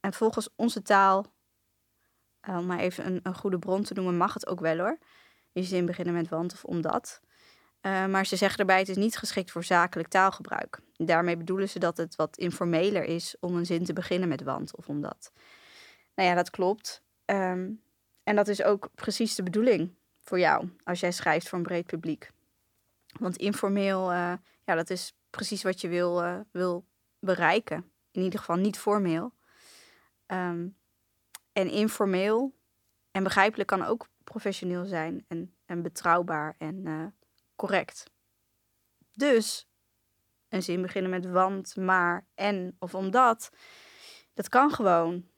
en 0.00 0.12
volgens 0.12 0.48
onze 0.56 0.82
taal, 0.82 1.26
uh, 2.48 2.56
om 2.56 2.66
maar 2.66 2.78
even 2.78 3.20
een 3.22 3.34
goede 3.34 3.58
bron 3.58 3.82
te 3.82 3.94
noemen, 3.94 4.16
mag 4.16 4.34
het 4.34 4.46
ook 4.46 4.60
wel 4.60 4.78
hoor 4.78 4.98
je 5.52 5.62
zin 5.62 5.86
beginnen 5.86 6.14
met 6.14 6.28
want 6.28 6.52
of 6.52 6.64
omdat. 6.64 7.20
Uh, 7.82 8.06
maar 8.06 8.26
ze 8.26 8.36
zeggen 8.36 8.58
erbij, 8.58 8.78
het 8.78 8.88
is 8.88 8.96
niet 8.96 9.16
geschikt 9.16 9.50
voor 9.50 9.64
zakelijk 9.64 10.08
taalgebruik. 10.08 10.80
Daarmee 10.96 11.36
bedoelen 11.36 11.68
ze 11.68 11.78
dat 11.78 11.96
het 11.96 12.16
wat 12.16 12.36
informeler 12.36 13.04
is 13.04 13.36
om 13.40 13.56
een 13.56 13.66
zin 13.66 13.84
te 13.84 13.92
beginnen 13.92 14.28
met 14.28 14.42
want 14.42 14.76
of 14.76 14.88
omdat. 14.88 15.32
Nou 16.14 16.28
ja, 16.28 16.34
dat 16.34 16.50
klopt. 16.50 17.02
Um, 17.24 17.82
en 18.22 18.36
dat 18.36 18.48
is 18.48 18.62
ook 18.62 18.88
precies 18.94 19.34
de 19.34 19.42
bedoeling 19.42 19.94
voor 20.20 20.38
jou 20.38 20.68
als 20.84 21.00
jij 21.00 21.12
schrijft 21.12 21.48
voor 21.48 21.58
een 21.58 21.64
breed 21.64 21.86
publiek. 21.86 22.30
Want 23.18 23.36
informeel, 23.36 24.12
uh, 24.12 24.32
ja, 24.64 24.74
dat 24.74 24.90
is 24.90 25.16
precies 25.30 25.62
wat 25.62 25.80
je 25.80 25.88
wil, 25.88 26.22
uh, 26.22 26.40
wil 26.50 26.86
bereiken. 27.18 27.92
In 28.10 28.22
ieder 28.22 28.38
geval 28.38 28.56
niet 28.56 28.78
formeel. 28.78 29.34
Um, 30.26 30.76
en 31.52 31.70
informeel 31.70 32.54
en 33.10 33.22
begrijpelijk 33.22 33.68
kan 33.68 33.84
ook 33.84 34.08
professioneel 34.32 34.84
zijn 34.84 35.24
en, 35.28 35.54
en 35.66 35.82
betrouwbaar 35.82 36.54
en 36.58 36.86
uh, 36.86 37.06
correct. 37.56 38.10
Dus 39.12 39.68
een 40.48 40.62
zin 40.62 40.82
beginnen 40.82 41.10
met 41.10 41.26
want, 41.26 41.76
maar, 41.76 42.26
en 42.34 42.76
of 42.78 42.94
omdat, 42.94 43.50
dat 44.34 44.48
kan 44.48 44.70
gewoon. 44.70 45.30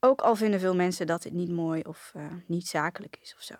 Ook 0.00 0.20
al 0.20 0.36
vinden 0.36 0.60
veel 0.60 0.74
mensen 0.74 1.06
dat 1.06 1.22
dit 1.22 1.32
niet 1.32 1.50
mooi 1.50 1.82
of 1.82 2.12
uh, 2.16 2.32
niet 2.46 2.68
zakelijk 2.68 3.16
is 3.20 3.34
of 3.34 3.42
zo. 3.42 3.54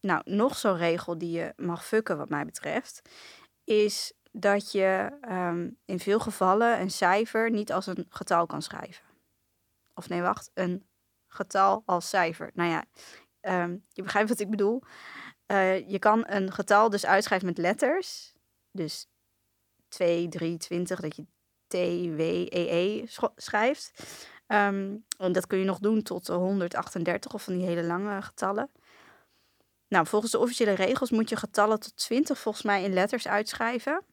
Nou, 0.00 0.22
nog 0.24 0.56
zo'n 0.56 0.76
regel 0.76 1.18
die 1.18 1.30
je 1.30 1.52
mag 1.56 1.86
fucken 1.86 2.16
wat 2.16 2.28
mij 2.28 2.44
betreft, 2.44 3.10
is 3.64 4.12
dat 4.32 4.72
je 4.72 5.18
um, 5.28 5.78
in 5.84 5.98
veel 5.98 6.20
gevallen 6.20 6.80
een 6.80 6.90
cijfer 6.90 7.50
niet 7.50 7.72
als 7.72 7.86
een 7.86 8.06
getal 8.08 8.46
kan 8.46 8.62
schrijven. 8.62 9.04
Of 9.94 10.08
nee, 10.08 10.22
wacht, 10.22 10.50
een 10.54 10.84
getal 11.34 11.82
als 11.86 12.08
cijfer. 12.08 12.50
Nou 12.54 12.70
ja, 12.70 12.84
um, 13.62 13.84
je 13.88 14.02
begrijpt 14.02 14.28
wat 14.28 14.40
ik 14.40 14.50
bedoel. 14.50 14.82
Uh, 15.46 15.88
je 15.88 15.98
kan 15.98 16.24
een 16.26 16.52
getal 16.52 16.90
dus 16.90 17.06
uitschrijven 17.06 17.46
met 17.46 17.58
letters. 17.58 18.34
Dus 18.70 19.08
2, 19.88 20.28
3, 20.28 20.56
20, 20.56 21.00
dat 21.00 21.16
je 21.16 21.26
T, 21.66 21.74
W, 22.16 22.20
E, 22.20 22.48
E 22.50 23.06
schrijft. 23.36 23.92
Um, 24.46 25.04
en 25.18 25.32
dat 25.32 25.46
kun 25.46 25.58
je 25.58 25.64
nog 25.64 25.78
doen 25.78 26.02
tot 26.02 26.26
138 26.26 27.34
of 27.34 27.42
van 27.42 27.58
die 27.58 27.66
hele 27.66 27.84
lange 27.84 28.22
getallen. 28.22 28.70
Nou, 29.88 30.06
volgens 30.06 30.32
de 30.32 30.38
officiële 30.38 30.72
regels 30.72 31.10
moet 31.10 31.28
je 31.28 31.36
getallen 31.36 31.80
tot 31.80 31.96
20 31.96 32.38
volgens 32.38 32.64
mij 32.64 32.82
in 32.82 32.92
letters 32.92 33.28
uitschrijven. 33.28 34.04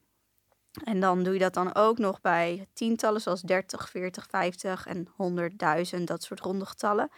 En 0.84 1.00
dan 1.00 1.22
doe 1.22 1.32
je 1.32 1.38
dat 1.38 1.54
dan 1.54 1.74
ook 1.74 1.98
nog 1.98 2.20
bij 2.20 2.68
tientallen 2.72 3.20
zoals 3.20 3.40
30, 3.40 3.90
40, 3.90 4.26
50 4.30 4.86
en 4.86 5.08
100.000, 5.96 6.02
dat 6.04 6.22
soort 6.22 6.40
ronde 6.40 6.66
getallen. 6.66 7.10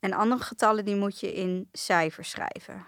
En 0.00 0.12
andere 0.12 0.42
getallen 0.42 0.84
die 0.84 0.96
moet 0.96 1.20
je 1.20 1.34
in 1.34 1.68
cijfers 1.72 2.30
schrijven. 2.30 2.86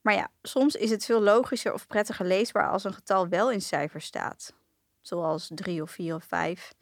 Maar 0.00 0.14
ja, 0.14 0.28
soms 0.42 0.74
is 0.74 0.90
het 0.90 1.04
veel 1.04 1.20
logischer 1.20 1.72
of 1.72 1.86
prettiger 1.86 2.26
leesbaar 2.26 2.70
als 2.70 2.84
een 2.84 2.94
getal 2.94 3.28
wel 3.28 3.50
in 3.50 3.62
cijfers 3.62 4.06
staat. 4.06 4.54
Zoals 5.00 5.50
3 5.54 5.82
of 5.82 5.90
4 5.90 6.14
of 6.14 6.24
5. 6.24 6.74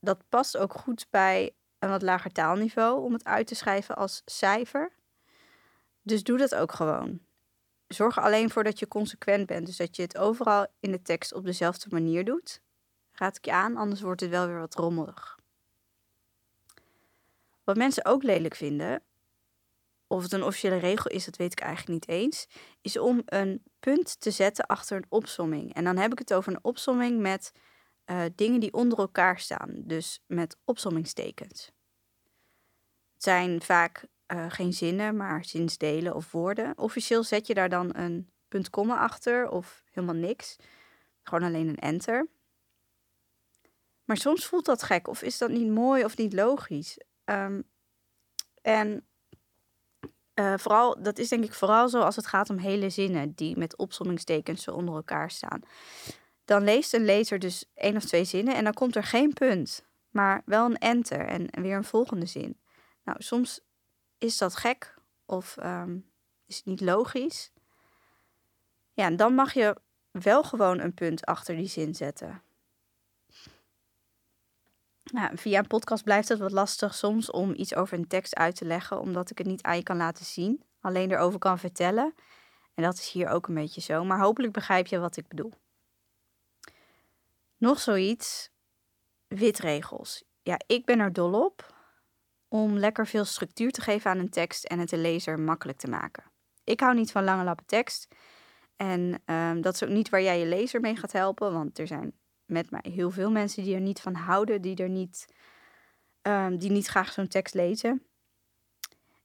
Dat 0.00 0.28
past 0.28 0.56
ook 0.56 0.72
goed 0.72 1.06
bij 1.10 1.54
een 1.78 1.88
wat 1.88 2.02
lager 2.02 2.32
taalniveau 2.32 3.04
om 3.04 3.12
het 3.12 3.24
uit 3.24 3.46
te 3.46 3.54
schrijven 3.54 3.96
als 3.96 4.22
cijfer. 4.24 4.92
Dus 6.02 6.22
doe 6.22 6.38
dat 6.38 6.54
ook 6.54 6.72
gewoon 6.72 7.20
zorg 7.88 8.16
er 8.16 8.22
alleen 8.22 8.50
voor 8.50 8.64
dat 8.64 8.78
je 8.78 8.88
consequent 8.88 9.46
bent. 9.46 9.66
Dus 9.66 9.76
dat 9.76 9.96
je 9.96 10.02
het 10.02 10.18
overal 10.18 10.66
in 10.80 10.90
de 10.90 11.02
tekst 11.02 11.32
op 11.32 11.44
dezelfde 11.44 11.86
manier 11.90 12.24
doet. 12.24 12.60
Raad 13.12 13.36
ik 13.36 13.44
je 13.44 13.52
aan, 13.52 13.76
anders 13.76 14.00
wordt 14.00 14.20
het 14.20 14.30
wel 14.30 14.46
weer 14.46 14.58
wat 14.58 14.74
rommelig. 14.74 15.38
Wat 17.64 17.76
mensen 17.76 18.04
ook 18.04 18.22
lelijk 18.22 18.54
vinden, 18.54 19.02
of 20.06 20.22
het 20.22 20.32
een 20.32 20.42
officiële 20.42 20.76
regel 20.76 21.10
is, 21.10 21.24
dat 21.24 21.36
weet 21.36 21.52
ik 21.52 21.60
eigenlijk 21.60 21.92
niet 21.92 22.08
eens, 22.08 22.48
is 22.80 22.98
om 22.98 23.22
een 23.24 23.62
punt 23.80 24.20
te 24.20 24.30
zetten 24.30 24.66
achter 24.66 24.96
een 24.96 25.06
opsomming. 25.08 25.74
En 25.74 25.84
dan 25.84 25.96
heb 25.96 26.12
ik 26.12 26.18
het 26.18 26.34
over 26.34 26.52
een 26.52 26.64
opsomming 26.64 27.20
met 27.20 27.52
uh, 28.06 28.22
dingen 28.34 28.60
die 28.60 28.72
onder 28.72 28.98
elkaar 28.98 29.38
staan, 29.38 29.72
dus 29.74 30.22
met 30.26 30.56
opsommingstekens. 30.64 31.72
Het 33.12 33.22
zijn 33.22 33.62
vaak 33.62 34.06
uh, 34.32 34.44
geen 34.48 34.72
zinnen, 34.72 35.16
maar 35.16 35.44
zinsdelen 35.44 36.14
of 36.14 36.32
woorden. 36.32 36.78
Officieel 36.78 37.22
zet 37.22 37.46
je 37.46 37.54
daar 37.54 37.68
dan 37.68 37.96
een 37.96 38.30
punt 38.48 38.70
komma 38.70 38.98
achter 38.98 39.48
of 39.48 39.82
helemaal 39.90 40.14
niks. 40.14 40.56
Gewoon 41.22 41.48
alleen 41.48 41.68
een 41.68 41.78
enter. 41.78 42.28
Maar 44.04 44.16
soms 44.16 44.46
voelt 44.46 44.64
dat 44.64 44.82
gek 44.82 45.08
of 45.08 45.22
is 45.22 45.38
dat 45.38 45.50
niet 45.50 45.68
mooi 45.68 46.04
of 46.04 46.16
niet 46.16 46.32
logisch. 46.32 46.98
Um, 47.24 47.64
en 48.62 49.06
uh, 50.34 50.54
vooral, 50.56 51.02
dat 51.02 51.18
is 51.18 51.28
denk 51.28 51.44
ik 51.44 51.54
vooral 51.54 51.88
zo 51.88 52.00
als 52.00 52.16
het 52.16 52.26
gaat 52.26 52.50
om 52.50 52.58
hele 52.58 52.90
zinnen 52.90 53.32
die 53.34 53.56
met 53.56 53.76
opsommingstekens 53.76 54.62
zo 54.62 54.70
onder 54.70 54.94
elkaar 54.94 55.30
staan. 55.30 55.60
Dan 56.44 56.64
leest 56.64 56.94
een 56.94 57.04
lezer 57.04 57.38
dus 57.38 57.64
één 57.74 57.96
of 57.96 58.04
twee 58.04 58.24
zinnen 58.24 58.54
en 58.54 58.64
dan 58.64 58.72
komt 58.72 58.96
er 58.96 59.04
geen 59.04 59.32
punt, 59.32 59.84
maar 60.10 60.42
wel 60.44 60.64
een 60.64 60.78
enter 60.78 61.26
en, 61.26 61.50
en 61.50 61.62
weer 61.62 61.76
een 61.76 61.84
volgende 61.84 62.26
zin. 62.26 62.60
Nou, 63.04 63.22
soms 63.22 63.60
is 64.18 64.38
dat 64.38 64.56
gek 64.56 64.94
of 65.24 65.56
um, 65.62 66.10
is 66.46 66.56
het 66.56 66.66
niet 66.66 66.80
logisch? 66.80 67.50
Ja, 68.92 69.10
dan 69.10 69.34
mag 69.34 69.52
je 69.52 69.76
wel 70.10 70.42
gewoon 70.42 70.80
een 70.80 70.94
punt 70.94 71.24
achter 71.24 71.56
die 71.56 71.68
zin 71.68 71.94
zetten. 71.94 72.42
Nou, 75.12 75.38
via 75.38 75.58
een 75.58 75.66
podcast 75.66 76.04
blijft 76.04 76.28
het 76.28 76.38
wat 76.38 76.52
lastig 76.52 76.94
soms 76.94 77.30
om 77.30 77.54
iets 77.54 77.74
over 77.74 77.98
een 77.98 78.06
tekst 78.06 78.34
uit 78.34 78.56
te 78.56 78.64
leggen, 78.64 79.00
omdat 79.00 79.30
ik 79.30 79.38
het 79.38 79.46
niet 79.46 79.62
aan 79.62 79.76
je 79.76 79.82
kan 79.82 79.96
laten 79.96 80.24
zien, 80.24 80.62
alleen 80.80 81.10
erover 81.10 81.38
kan 81.38 81.58
vertellen. 81.58 82.14
En 82.74 82.82
dat 82.82 82.94
is 82.94 83.10
hier 83.10 83.28
ook 83.28 83.48
een 83.48 83.54
beetje 83.54 83.80
zo, 83.80 84.04
maar 84.04 84.20
hopelijk 84.20 84.52
begrijp 84.52 84.86
je 84.86 84.98
wat 84.98 85.16
ik 85.16 85.28
bedoel. 85.28 85.52
Nog 87.56 87.80
zoiets, 87.80 88.50
witregels. 89.28 90.24
Ja, 90.42 90.60
ik 90.66 90.84
ben 90.84 90.98
er 90.98 91.12
dol 91.12 91.44
op 91.44 91.75
om 92.48 92.78
lekker 92.78 93.06
veel 93.06 93.24
structuur 93.24 93.70
te 93.70 93.80
geven 93.80 94.10
aan 94.10 94.18
een 94.18 94.30
tekst 94.30 94.64
en 94.64 94.78
het 94.78 94.88
de 94.88 94.96
lezer 94.96 95.40
makkelijk 95.40 95.78
te 95.78 95.88
maken. 95.88 96.24
Ik 96.64 96.80
hou 96.80 96.94
niet 96.94 97.12
van 97.12 97.24
lange 97.24 97.44
lappen 97.44 97.66
tekst. 97.66 98.08
En 98.76 99.22
um, 99.24 99.60
dat 99.60 99.74
is 99.74 99.82
ook 99.82 99.88
niet 99.88 100.08
waar 100.08 100.22
jij 100.22 100.38
je 100.38 100.46
lezer 100.46 100.80
mee 100.80 100.96
gaat 100.96 101.12
helpen, 101.12 101.52
want 101.52 101.78
er 101.78 101.86
zijn 101.86 102.12
met 102.44 102.70
mij 102.70 102.84
heel 102.92 103.10
veel 103.10 103.30
mensen 103.30 103.62
die 103.62 103.74
er 103.74 103.80
niet 103.80 104.00
van 104.00 104.14
houden, 104.14 104.62
die 104.62 104.76
er 104.76 104.88
niet, 104.88 105.26
um, 106.22 106.58
die 106.58 106.70
niet 106.70 106.86
graag 106.86 107.12
zo'n 107.12 107.28
tekst 107.28 107.54
lezen. 107.54 108.06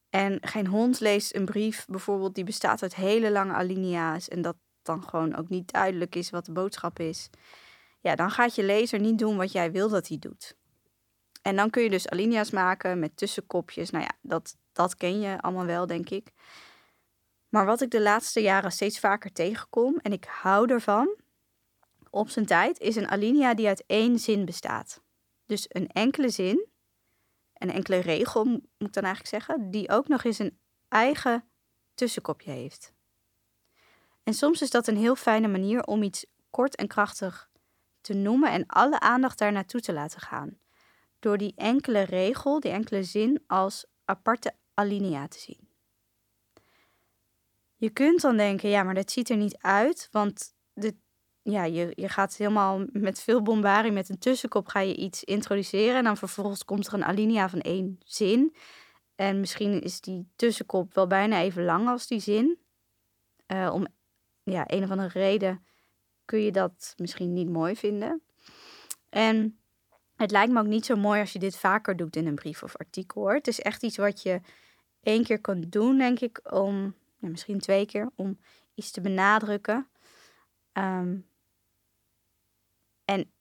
En 0.10 0.38
geen 0.42 0.68
hond 0.68 1.00
leest 1.00 1.36
een 1.36 1.46
brief 1.46 1.86
bijvoorbeeld 1.86 2.36
die 2.36 2.44
bestaat 2.44 2.82
uit 2.82 2.96
hele 2.96 3.32
lange 3.32 3.54
alinea's 3.54 4.28
en 4.28 4.42
dat 4.42 4.56
dan 4.82 5.04
gewoon 5.04 5.36
ook 5.36 5.50
niet 5.50 5.72
duidelijk 5.72 6.16
is 6.16 6.30
wat 6.30 6.46
de 6.46 6.52
boodschap 6.52 7.00
is. 7.00 7.30
Ja, 8.00 8.16
dan 8.16 8.32
gaat 8.32 8.56
je 8.56 8.64
lezer 8.64 9.00
niet 9.00 9.20
doen 9.20 9.38
wat 9.38 9.52
jij 9.52 9.72
wil 9.72 9.90
dat 9.90 10.08
hij 10.08 10.20
doet. 10.20 10.56
En 11.42 11.56
dan 11.56 11.70
kun 11.70 11.84
je 11.84 11.90
dus 11.90 12.10
alinea's 12.10 12.52
maken 12.52 13.00
met 13.00 13.18
tussenkopjes. 13.18 13.90
Nou 13.90 14.04
ja, 14.04 14.12
dat, 14.22 14.58
dat 14.72 14.96
ken 14.96 15.20
je 15.20 15.42
allemaal 15.42 15.66
wel, 15.66 15.88
denk 15.88 16.10
ik. 16.10 16.32
Maar 17.50 17.66
wat 17.66 17.82
ik 17.82 17.92
de 17.92 18.02
laatste 18.02 18.42
jaren 18.42 18.72
steeds 18.72 19.00
vaker 19.00 19.32
tegenkom, 19.32 19.98
en 20.02 20.12
ik 20.12 20.26
hou 20.26 20.72
ervan, 20.72 21.16
op 22.10 22.30
zijn 22.30 22.46
tijd, 22.46 22.80
is 22.80 22.96
een 22.96 23.10
alinea 23.10 23.54
die 23.54 23.68
uit 23.68 23.84
één 23.88 24.20
zin 24.20 24.46
bestaat. 24.46 25.02
Dus 25.46 25.66
een 25.70 25.88
enkele 25.88 26.30
zin, 26.30 26.68
een 27.54 27.72
enkele 27.72 27.98
regel 27.98 28.46
moet 28.46 28.64
ik 28.78 28.94
dan 28.94 29.04
eigenlijk 29.04 29.36
zeggen, 29.36 29.72
die 29.72 29.90
ook 29.90 30.08
nog 30.08 30.24
eens 30.24 30.40
een 30.40 30.60
eigen 30.88 31.46
tussenkopje 31.94 32.52
heeft. 32.52 32.94
En 34.24 34.34
soms 34.34 34.62
is 34.62 34.70
dat 34.70 34.88
een 34.88 34.98
heel 34.98 35.16
fijne 35.16 35.48
manier 35.48 35.84
om 35.84 36.04
iets 36.04 36.26
kort 36.50 36.76
en 36.76 36.88
krachtig 36.88 37.50
te 38.02 38.14
noemen 38.14 38.52
en 38.52 38.66
alle 38.66 39.00
aandacht 39.00 39.38
daar 39.38 39.52
naartoe 39.52 39.82
te 39.82 39.94
laten 39.94 40.20
gaan. 40.20 40.58
Door 41.22 41.38
die 41.38 41.54
enkele 41.56 42.02
regel, 42.02 42.60
die 42.60 42.72
enkele 42.72 43.04
zin 43.04 43.44
als 43.48 43.86
aparte 44.06 44.54
alinea 44.74 45.28
te 45.28 45.40
zien. 45.40 45.70
Je 47.76 47.90
kunt 47.90 48.22
dan 48.22 48.38
denken, 48.38 48.70
ja, 48.70 48.84
maar 48.84 48.94
dat 48.94 49.12
ziet 49.12 49.30
er 49.30 49.38
niet 49.38 49.58
uit, 49.58 50.08
want 50.12 50.54
de, 50.74 50.96
ja, 51.42 51.64
je, 51.64 51.92
je 51.96 52.10
gaat 52.10 52.36
helemaal 52.36 52.86
met 52.92 53.20
veel 53.20 53.42
bombardie, 53.42 53.92
met 53.92 54.10
een 54.10 54.20
tussenkop 54.20 54.68
ga 54.68 54.80
je 54.80 54.96
iets 54.96 55.24
introduceren 55.24 55.96
en 55.96 56.04
dan 56.04 56.18
vervolgens 56.18 56.66
komt 56.66 56.88
er 56.88 56.94
een 56.94 57.04
alinea 57.04 57.50
van 57.50 57.60
één 57.60 58.00
zin. 58.04 58.56
En 59.16 59.40
misschien 59.40 59.82
is 59.82 60.02
die 60.02 60.28
tussenkop 60.36 60.94
wel 60.94 61.08
bijna 61.08 61.42
even 61.42 61.64
lang 61.64 61.88
als 61.88 62.08
die 62.08 62.20
zin. 62.20 62.60
Uh, 63.48 63.70
om 63.74 63.88
ja, 64.44 64.64
een 64.68 64.84
of 64.84 64.90
andere 64.90 65.20
reden 65.20 65.66
kun 66.26 66.40
je 66.40 66.52
dat 66.52 66.94
misschien 66.98 67.34
niet 67.34 67.50
mooi 67.50 67.76
vinden. 67.76 68.22
En 69.10 69.61
het 70.22 70.32
lijkt 70.32 70.52
me 70.52 70.60
ook 70.60 70.66
niet 70.66 70.86
zo 70.86 70.96
mooi 70.96 71.20
als 71.20 71.34
je 71.34 71.40
dit 71.40 71.58
vaker 71.58 71.98
doet 71.98 72.16
in 72.16 72.28
een 72.28 72.36
brief 72.36 72.64
of 72.64 72.78
artikel 72.78 73.22
hoor. 73.22 73.34
Het 73.34 73.48
is 73.48 73.60
echt 73.60 73.84
iets 73.84 73.98
wat 73.98 74.22
je 74.22 74.42
één 75.04 75.24
keer 75.24 75.42
kan 75.42 75.62
doen, 75.62 75.98
denk 75.98 76.20
ik, 76.20 76.54
om, 76.54 76.96
misschien 77.18 77.60
twee 77.60 77.86
keer, 77.86 78.10
om 78.16 78.40
iets 78.76 78.92
te 78.92 79.02
benadrukken. 79.02 79.88
Ehm, 80.72 81.18
en 83.06 83.32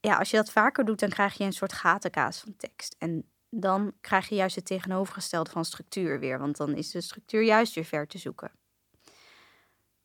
ja, 0.00 0.18
als 0.18 0.30
je 0.30 0.36
dat 0.36 0.50
vaker 0.50 0.84
doet, 0.84 1.00
dan 1.00 1.08
krijg 1.08 1.34
je 1.34 1.44
een 1.44 1.52
soort 1.52 1.72
gatenkaas 1.72 2.40
van 2.40 2.56
tekst. 2.56 2.96
En 2.98 3.30
dan 3.48 3.92
krijg 4.00 4.28
je 4.28 4.34
juist 4.34 4.56
het 4.56 4.66
tegenovergestelde 4.66 5.50
van 5.50 5.64
structuur 5.64 6.20
weer, 6.20 6.38
want 6.38 6.56
dan 6.56 6.74
is 6.74 6.90
de 6.90 7.00
structuur 7.00 7.42
juist 7.42 7.74
weer 7.74 7.84
ver 7.84 8.06
te 8.06 8.18
zoeken. 8.18 8.52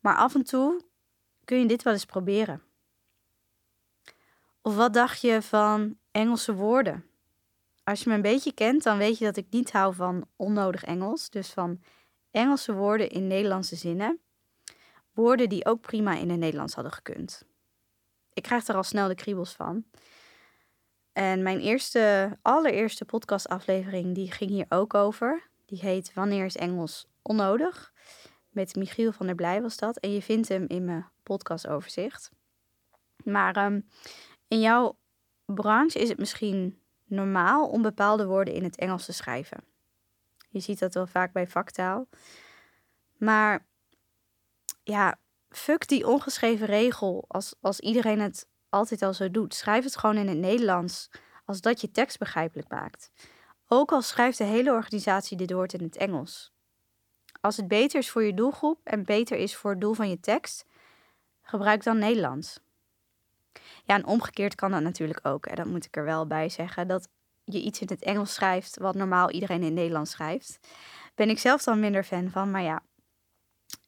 Maar 0.00 0.16
af 0.16 0.34
en 0.34 0.44
toe 0.44 0.82
kun 1.44 1.58
je 1.58 1.66
dit 1.66 1.82
wel 1.82 1.92
eens 1.92 2.04
proberen. 2.04 2.62
Of 4.62 4.76
wat 4.76 4.94
dacht 4.94 5.20
je 5.20 5.42
van 5.42 5.96
Engelse 6.10 6.54
woorden? 6.54 7.04
Als 7.84 8.02
je 8.02 8.08
me 8.08 8.14
een 8.14 8.22
beetje 8.22 8.52
kent, 8.52 8.82
dan 8.82 8.98
weet 8.98 9.18
je 9.18 9.24
dat 9.24 9.36
ik 9.36 9.46
niet 9.50 9.72
hou 9.72 9.94
van 9.94 10.26
onnodig 10.36 10.84
Engels. 10.84 11.30
Dus 11.30 11.50
van 11.50 11.82
Engelse 12.30 12.72
woorden 12.72 13.10
in 13.10 13.26
Nederlandse 13.26 13.76
zinnen. 13.76 14.20
Woorden 15.12 15.48
die 15.48 15.66
ook 15.66 15.80
prima 15.80 16.16
in 16.16 16.30
het 16.30 16.38
Nederlands 16.38 16.74
hadden 16.74 16.92
gekund. 16.92 17.44
Ik 18.32 18.42
krijg 18.42 18.66
er 18.66 18.74
al 18.74 18.82
snel 18.82 19.08
de 19.08 19.14
kriebels 19.14 19.52
van. 19.52 19.84
En 21.12 21.42
mijn 21.42 21.60
eerste, 21.60 22.36
allereerste 22.42 23.04
podcastaflevering, 23.04 24.14
die 24.14 24.32
ging 24.32 24.50
hier 24.50 24.66
ook 24.68 24.94
over. 24.94 25.48
Die 25.66 25.78
heet 25.78 26.14
Wanneer 26.14 26.44
is 26.44 26.56
Engels 26.56 27.06
onnodig? 27.22 27.92
Met 28.48 28.74
Michiel 28.74 29.12
van 29.12 29.26
der 29.26 29.34
Blij 29.34 29.62
was 29.62 29.76
dat. 29.76 29.96
En 29.96 30.12
je 30.12 30.22
vindt 30.22 30.48
hem 30.48 30.64
in 30.68 30.84
mijn 30.84 31.06
podcastoverzicht. 31.22 32.30
Maar 33.24 33.66
um, 33.66 33.88
in 34.50 34.60
jouw 34.60 34.98
branche 35.44 35.98
is 35.98 36.08
het 36.08 36.18
misschien 36.18 36.82
normaal 37.04 37.68
om 37.68 37.82
bepaalde 37.82 38.26
woorden 38.26 38.54
in 38.54 38.64
het 38.64 38.76
Engels 38.76 39.04
te 39.04 39.12
schrijven. 39.12 39.64
Je 40.48 40.60
ziet 40.60 40.78
dat 40.78 40.94
wel 40.94 41.06
vaak 41.06 41.32
bij 41.32 41.46
vaktaal. 41.46 42.08
Maar 43.16 43.66
ja, 44.82 45.18
fuck 45.48 45.88
die 45.88 46.06
ongeschreven 46.06 46.66
regel 46.66 47.24
als, 47.28 47.54
als 47.60 47.80
iedereen 47.80 48.20
het 48.20 48.48
altijd 48.68 49.02
al 49.02 49.14
zo 49.14 49.30
doet. 49.30 49.54
Schrijf 49.54 49.84
het 49.84 49.96
gewoon 49.96 50.16
in 50.16 50.28
het 50.28 50.38
Nederlands 50.38 51.10
als 51.44 51.60
dat 51.60 51.80
je 51.80 51.90
tekst 51.90 52.18
begrijpelijk 52.18 52.68
maakt. 52.68 53.10
Ook 53.66 53.92
al 53.92 54.02
schrijft 54.02 54.38
de 54.38 54.44
hele 54.44 54.72
organisatie 54.72 55.36
dit 55.36 55.52
woord 55.52 55.72
in 55.72 55.82
het 55.82 55.96
Engels. 55.96 56.52
Als 57.40 57.56
het 57.56 57.68
beter 57.68 57.98
is 57.98 58.10
voor 58.10 58.22
je 58.22 58.34
doelgroep 58.34 58.80
en 58.84 59.04
beter 59.04 59.36
is 59.36 59.56
voor 59.56 59.70
het 59.70 59.80
doel 59.80 59.94
van 59.94 60.08
je 60.08 60.20
tekst, 60.20 60.66
gebruik 61.42 61.82
dan 61.82 61.98
Nederlands. 61.98 62.60
Ja, 63.90 63.96
en 63.96 64.06
omgekeerd 64.06 64.54
kan 64.54 64.70
dat 64.70 64.82
natuurlijk 64.82 65.20
ook. 65.22 65.46
En 65.46 65.56
dat 65.56 65.66
moet 65.66 65.84
ik 65.84 65.96
er 65.96 66.04
wel 66.04 66.26
bij 66.26 66.48
zeggen. 66.48 66.88
Dat 66.88 67.08
je 67.44 67.60
iets 67.62 67.80
in 67.80 67.86
het 67.90 68.02
Engels 68.02 68.34
schrijft 68.34 68.78
wat 68.78 68.94
normaal 68.94 69.30
iedereen 69.30 69.58
in 69.58 69.64
het 69.64 69.74
Nederlands 69.74 70.10
schrijft. 70.10 70.58
Ben 71.14 71.30
ik 71.30 71.38
zelf 71.38 71.62
dan 71.62 71.80
minder 71.80 72.04
fan 72.04 72.30
van. 72.30 72.50
Maar 72.50 72.62
ja, 72.62 72.82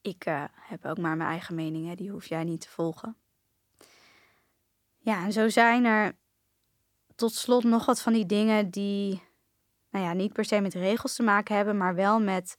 ik 0.00 0.26
uh, 0.26 0.44
heb 0.54 0.84
ook 0.84 0.98
maar 0.98 1.16
mijn 1.16 1.30
eigen 1.30 1.54
meningen. 1.54 1.96
Die 1.96 2.10
hoef 2.10 2.26
jij 2.26 2.44
niet 2.44 2.60
te 2.60 2.68
volgen. 2.68 3.16
Ja, 4.98 5.24
en 5.24 5.32
zo 5.32 5.48
zijn 5.48 5.84
er 5.84 6.16
tot 7.14 7.34
slot 7.34 7.64
nog 7.64 7.86
wat 7.86 8.00
van 8.02 8.12
die 8.12 8.26
dingen 8.26 8.70
die, 8.70 9.22
nou 9.90 10.04
ja, 10.04 10.12
niet 10.12 10.32
per 10.32 10.44
se 10.44 10.60
met 10.60 10.74
regels 10.74 11.14
te 11.14 11.22
maken 11.22 11.56
hebben, 11.56 11.76
maar 11.76 11.94
wel 11.94 12.20
met 12.20 12.56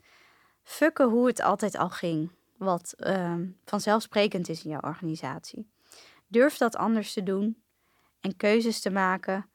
fucken 0.62 1.10
hoe 1.10 1.28
het 1.28 1.42
altijd 1.42 1.78
al 1.78 1.90
ging. 1.90 2.32
Wat 2.58 2.94
uh, 2.98 3.36
vanzelfsprekend 3.66 4.50
is 4.50 4.64
in 4.64 4.70
jouw 4.70 4.82
organisatie. 4.82 5.73
Durf 6.34 6.58
dat 6.58 6.76
anders 6.76 7.14
te 7.14 7.24
doen 7.24 7.64
en 8.20 8.38
keuzes 8.38 8.82
te 8.82 8.90
maken 8.90 9.50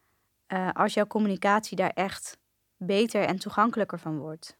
uh, 0.48 0.70
als 0.72 0.94
jouw 0.94 1.06
communicatie 1.06 1.76
daar 1.76 1.90
echt 1.90 2.38
beter 2.76 3.24
en 3.24 3.38
toegankelijker 3.38 3.98
van 3.98 4.18
wordt. 4.18 4.58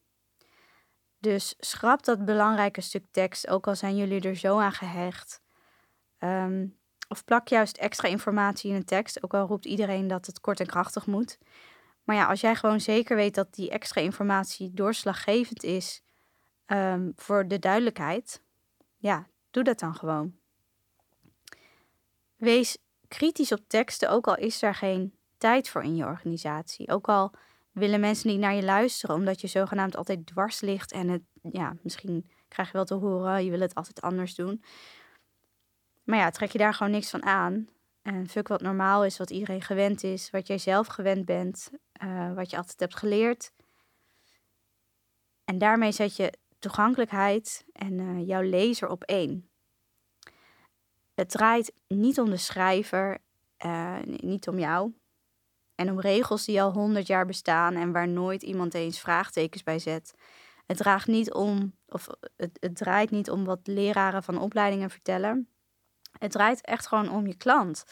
Dus 1.18 1.54
schrap 1.58 2.04
dat 2.04 2.24
belangrijke 2.24 2.80
stuk 2.80 3.04
tekst, 3.10 3.48
ook 3.48 3.66
al 3.66 3.76
zijn 3.76 3.96
jullie 3.96 4.20
er 4.20 4.36
zo 4.36 4.58
aan 4.58 4.72
gehecht. 4.72 5.42
Um, 6.18 6.78
of 7.08 7.24
plak 7.24 7.48
juist 7.48 7.76
extra 7.76 8.08
informatie 8.08 8.70
in 8.70 8.76
een 8.76 8.84
tekst, 8.84 9.22
ook 9.22 9.34
al 9.34 9.46
roept 9.46 9.64
iedereen 9.64 10.08
dat 10.08 10.26
het 10.26 10.40
kort 10.40 10.60
en 10.60 10.66
krachtig 10.66 11.06
moet. 11.06 11.38
Maar 12.04 12.16
ja, 12.16 12.26
als 12.26 12.40
jij 12.40 12.54
gewoon 12.54 12.80
zeker 12.80 13.16
weet 13.16 13.34
dat 13.34 13.54
die 13.54 13.70
extra 13.70 14.00
informatie 14.00 14.74
doorslaggevend 14.74 15.62
is 15.62 16.02
um, 16.66 17.12
voor 17.16 17.48
de 17.48 17.58
duidelijkheid, 17.58 18.42
ja, 18.96 19.28
doe 19.50 19.64
dat 19.64 19.78
dan 19.78 19.94
gewoon. 19.94 20.38
Wees 22.38 22.78
kritisch 23.08 23.52
op 23.52 23.60
teksten, 23.66 24.10
ook 24.10 24.26
al 24.26 24.36
is 24.36 24.62
er 24.62 24.74
geen 24.74 25.14
tijd 25.38 25.68
voor 25.68 25.82
in 25.82 25.96
je 25.96 26.04
organisatie. 26.04 26.90
Ook 26.90 27.08
al 27.08 27.32
willen 27.72 28.00
mensen 28.00 28.30
niet 28.30 28.38
naar 28.38 28.54
je 28.54 28.62
luisteren, 28.62 29.16
omdat 29.16 29.40
je 29.40 29.46
zogenaamd 29.46 29.96
altijd 29.96 30.26
dwars 30.26 30.60
ligt 30.60 30.92
en 30.92 31.08
het, 31.08 31.22
ja, 31.42 31.76
misschien 31.82 32.30
krijg 32.48 32.68
je 32.68 32.74
wel 32.74 32.84
te 32.84 32.94
horen, 32.94 33.44
je 33.44 33.50
wil 33.50 33.60
het 33.60 33.74
altijd 33.74 34.00
anders 34.00 34.34
doen. 34.34 34.62
Maar 36.04 36.18
ja, 36.18 36.30
trek 36.30 36.50
je 36.50 36.58
daar 36.58 36.74
gewoon 36.74 36.92
niks 36.92 37.10
van 37.10 37.22
aan. 37.22 37.68
En 38.02 38.28
fuck 38.28 38.48
wat 38.48 38.60
normaal 38.60 39.04
is, 39.04 39.18
wat 39.18 39.30
iedereen 39.30 39.62
gewend 39.62 40.02
is, 40.02 40.30
wat 40.30 40.46
jij 40.46 40.58
zelf 40.58 40.86
gewend 40.86 41.24
bent, 41.24 41.70
uh, 42.02 42.34
wat 42.34 42.50
je 42.50 42.56
altijd 42.56 42.80
hebt 42.80 42.96
geleerd. 42.96 43.52
En 45.44 45.58
daarmee 45.58 45.92
zet 45.92 46.16
je 46.16 46.32
toegankelijkheid 46.58 47.64
en 47.72 47.98
uh, 47.98 48.26
jouw 48.26 48.42
lezer 48.42 48.88
op 48.88 49.02
één. 49.02 49.47
Het 51.18 51.30
draait 51.30 51.72
niet 51.88 52.20
om 52.20 52.30
de 52.30 52.36
schrijver, 52.36 53.18
uh, 53.64 53.96
niet 54.04 54.48
om 54.48 54.58
jou. 54.58 54.92
En 55.74 55.90
om 55.90 56.00
regels 56.00 56.44
die 56.44 56.62
al 56.62 56.72
honderd 56.72 57.06
jaar 57.06 57.26
bestaan 57.26 57.74
en 57.74 57.92
waar 57.92 58.08
nooit 58.08 58.42
iemand 58.42 58.74
eens 58.74 59.00
vraagtekens 59.00 59.62
bij 59.62 59.78
zet. 59.78 60.14
Het, 60.66 60.76
draagt 60.76 61.06
niet 61.06 61.32
om, 61.32 61.72
of 61.86 62.06
het, 62.36 62.58
het 62.60 62.76
draait 62.76 63.10
niet 63.10 63.30
om 63.30 63.44
wat 63.44 63.66
leraren 63.66 64.22
van 64.22 64.38
opleidingen 64.38 64.90
vertellen. 64.90 65.48
Het 66.18 66.30
draait 66.30 66.60
echt 66.60 66.86
gewoon 66.86 67.10
om 67.10 67.26
je 67.26 67.36
klant. 67.36 67.84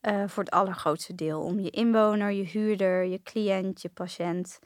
Uh, 0.00 0.24
voor 0.26 0.42
het 0.42 0.52
allergrootste 0.52 1.14
deel. 1.14 1.42
Om 1.42 1.60
je 1.60 1.70
inwoner, 1.70 2.30
je 2.30 2.44
huurder, 2.44 3.04
je 3.04 3.22
cliënt, 3.22 3.82
je 3.82 3.88
patiënt. 3.88 4.58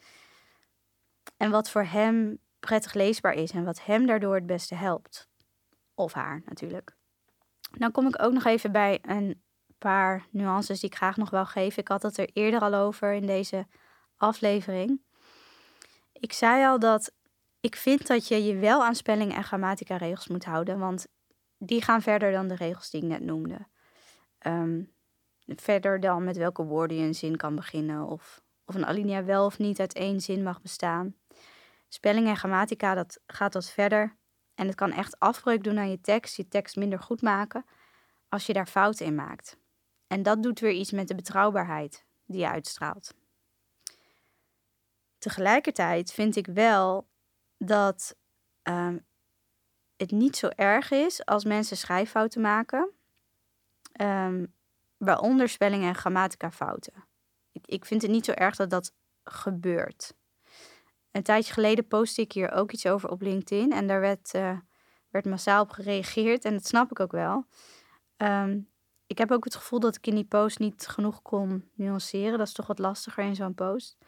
En 1.37 1.51
wat 1.51 1.70
voor 1.70 1.85
hem 1.85 2.38
prettig 2.61 2.94
leesbaar 2.94 3.35
is 3.35 3.51
en 3.51 3.64
wat 3.64 3.85
hem 3.85 4.07
daardoor 4.07 4.35
het 4.35 4.46
beste 4.46 4.74
helpt. 4.74 5.29
Of 5.94 6.12
haar 6.12 6.42
natuurlijk. 6.44 6.97
Dan 7.70 7.90
kom 7.90 8.07
ik 8.07 8.22
ook 8.22 8.33
nog 8.33 8.44
even 8.44 8.72
bij 8.72 8.98
een 9.02 9.42
paar 9.78 10.26
nuances 10.31 10.81
die 10.81 10.90
ik 10.90 10.96
graag 10.96 11.16
nog 11.16 11.31
wil 11.31 11.46
geven. 11.46 11.83
Ik 11.83 11.88
had 11.88 12.02
het 12.02 12.18
er 12.18 12.31
eerder 12.33 12.61
al 12.61 12.74
over 12.74 13.12
in 13.12 13.26
deze 13.26 13.66
aflevering. 14.16 15.00
Ik 16.12 16.33
zei 16.33 16.64
al 16.64 16.78
dat 16.78 17.12
ik 17.61 17.76
vind 17.76 18.07
dat 18.07 18.28
je 18.28 18.44
je 18.44 18.57
wel 18.57 18.85
aan 18.85 18.94
spelling- 18.94 19.35
en 19.35 19.44
grammatica-regels 19.44 20.28
moet 20.28 20.44
houden, 20.44 20.78
want 20.78 21.07
die 21.59 21.83
gaan 21.83 22.02
verder 22.02 22.33
dan 22.33 22.48
de 22.48 22.54
regels 22.54 22.90
die 22.90 23.02
ik 23.02 23.09
net 23.09 23.20
noemde. 23.20 23.66
Ehm, 24.38 24.83
verder 25.46 26.00
dan 26.00 26.24
met 26.24 26.37
welke 26.37 26.62
woorden 26.62 26.96
je 26.96 27.07
een 27.07 27.14
zin 27.14 27.37
kan 27.37 27.54
beginnen, 27.54 28.07
of, 28.07 28.42
of 28.64 28.74
een 28.74 28.87
alinea 28.87 29.24
wel 29.24 29.44
of 29.44 29.59
niet 29.59 29.81
uit 29.81 29.92
één 29.94 30.20
zin 30.20 30.42
mag 30.42 30.62
bestaan. 30.62 31.14
Spelling 31.88 32.26
en 32.26 32.37
grammatica, 32.37 32.94
dat 32.94 33.20
gaat 33.26 33.54
wat 33.54 33.70
verder. 33.70 34.16
En 34.58 34.66
het 34.66 34.74
kan 34.74 34.92
echt 34.92 35.18
afbreuk 35.18 35.64
doen 35.64 35.78
aan 35.78 35.90
je 35.90 36.00
tekst, 36.00 36.36
je 36.36 36.48
tekst 36.48 36.76
minder 36.76 36.98
goed 36.98 37.22
maken, 37.22 37.64
als 38.28 38.46
je 38.46 38.52
daar 38.52 38.66
fouten 38.66 39.06
in 39.06 39.14
maakt. 39.14 39.58
En 40.06 40.22
dat 40.22 40.42
doet 40.42 40.60
weer 40.60 40.72
iets 40.72 40.90
met 40.90 41.08
de 41.08 41.14
betrouwbaarheid 41.14 42.04
die 42.26 42.40
je 42.40 42.48
uitstraalt. 42.48 43.14
Tegelijkertijd 45.18 46.12
vind 46.12 46.36
ik 46.36 46.46
wel 46.46 47.08
dat 47.58 48.16
um, 48.62 49.06
het 49.96 50.10
niet 50.10 50.36
zo 50.36 50.48
erg 50.48 50.90
is 50.90 51.24
als 51.24 51.44
mensen 51.44 51.76
schrijffouten 51.76 52.40
maken, 52.40 52.90
um, 54.00 54.54
waaronder 54.96 55.48
spelling- 55.48 55.84
en 55.84 55.94
grammatica 55.94 56.50
fouten. 56.50 57.04
Ik, 57.52 57.66
ik 57.66 57.84
vind 57.84 58.02
het 58.02 58.10
niet 58.10 58.24
zo 58.24 58.32
erg 58.32 58.56
dat 58.56 58.70
dat 58.70 58.92
gebeurt. 59.24 60.16
Een 61.10 61.22
tijdje 61.22 61.52
geleden 61.52 61.86
postte 61.86 62.20
ik 62.20 62.32
hier 62.32 62.52
ook 62.52 62.72
iets 62.72 62.86
over 62.86 63.10
op 63.10 63.20
LinkedIn 63.20 63.72
en 63.72 63.86
daar 63.86 64.00
werd, 64.00 64.34
uh, 64.34 64.58
werd 65.10 65.24
massaal 65.24 65.62
op 65.62 65.70
gereageerd 65.70 66.44
en 66.44 66.52
dat 66.52 66.66
snap 66.66 66.90
ik 66.90 67.00
ook 67.00 67.12
wel. 67.12 67.46
Um, 68.16 68.68
ik 69.06 69.18
heb 69.18 69.30
ook 69.30 69.44
het 69.44 69.54
gevoel 69.54 69.80
dat 69.80 69.96
ik 69.96 70.06
in 70.06 70.14
die 70.14 70.24
post 70.24 70.58
niet 70.58 70.86
genoeg 70.86 71.22
kon 71.22 71.70
nuanceren. 71.74 72.38
Dat 72.38 72.46
is 72.46 72.52
toch 72.52 72.66
wat 72.66 72.78
lastiger 72.78 73.24
in 73.24 73.34
zo'n 73.34 73.54
post. 73.54 73.98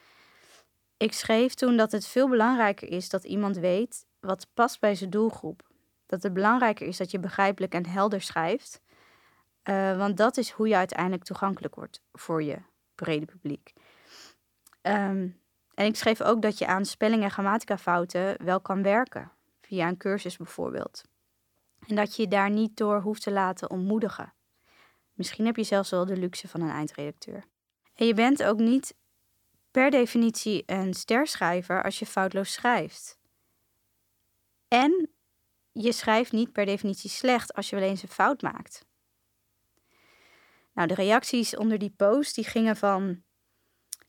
Ik 0.96 1.12
schreef 1.12 1.54
toen 1.54 1.76
dat 1.76 1.92
het 1.92 2.06
veel 2.06 2.28
belangrijker 2.28 2.88
is 2.88 3.08
dat 3.08 3.24
iemand 3.24 3.56
weet 3.56 4.06
wat 4.20 4.46
past 4.54 4.80
bij 4.80 4.94
zijn 4.94 5.10
doelgroep. 5.10 5.68
Dat 6.06 6.22
het 6.22 6.32
belangrijker 6.32 6.86
is 6.86 6.96
dat 6.96 7.10
je 7.10 7.18
begrijpelijk 7.18 7.74
en 7.74 7.86
helder 7.86 8.20
schrijft. 8.20 8.80
Uh, 9.64 9.96
want 9.96 10.16
dat 10.16 10.36
is 10.36 10.50
hoe 10.50 10.68
je 10.68 10.76
uiteindelijk 10.76 11.24
toegankelijk 11.24 11.74
wordt 11.74 12.02
voor 12.12 12.42
je 12.42 12.56
brede 12.94 13.26
publiek. 13.26 13.72
Um, 14.82 15.40
en 15.74 15.86
ik 15.86 15.96
schreef 15.96 16.22
ook 16.22 16.42
dat 16.42 16.58
je 16.58 16.66
aan 16.66 16.84
spelling- 16.84 17.22
en 17.22 17.30
grammatica 17.30 17.78
fouten 17.78 18.44
wel 18.44 18.60
kan 18.60 18.82
werken. 18.82 19.32
Via 19.60 19.88
een 19.88 19.96
cursus 19.96 20.36
bijvoorbeeld. 20.36 21.02
En 21.86 21.96
dat 21.96 22.16
je 22.16 22.22
je 22.22 22.28
daar 22.28 22.50
niet 22.50 22.76
door 22.76 23.00
hoeft 23.00 23.22
te 23.22 23.30
laten 23.30 23.70
ontmoedigen. 23.70 24.32
Misschien 25.12 25.46
heb 25.46 25.56
je 25.56 25.62
zelfs 25.62 25.90
wel 25.90 26.06
de 26.06 26.16
luxe 26.16 26.48
van 26.48 26.60
een 26.60 26.70
eindredacteur. 26.70 27.44
En 27.94 28.06
je 28.06 28.14
bent 28.14 28.42
ook 28.42 28.58
niet 28.58 28.94
per 29.70 29.90
definitie 29.90 30.62
een 30.66 30.94
sterschrijver 30.94 31.82
als 31.82 31.98
je 31.98 32.06
foutloos 32.06 32.52
schrijft. 32.52 33.18
En 34.68 35.10
je 35.72 35.92
schrijft 35.92 36.32
niet 36.32 36.52
per 36.52 36.66
definitie 36.66 37.10
slecht 37.10 37.54
als 37.54 37.70
je 37.70 37.76
wel 37.76 37.88
eens 37.88 38.02
een 38.02 38.08
fout 38.08 38.42
maakt. 38.42 38.86
Nou, 40.72 40.88
de 40.88 40.94
reacties 40.94 41.56
onder 41.56 41.78
die 41.78 41.94
post 41.96 42.34
die 42.34 42.44
gingen 42.44 42.76
van 42.76 43.22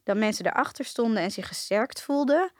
dat 0.04 0.18
mensen 0.18 0.46
erachter 0.46 0.86
stonden 0.86 1.24
en 1.24 1.32
zich 1.32 1.48
gesterkt 1.48 2.02
voelden, 2.02 2.52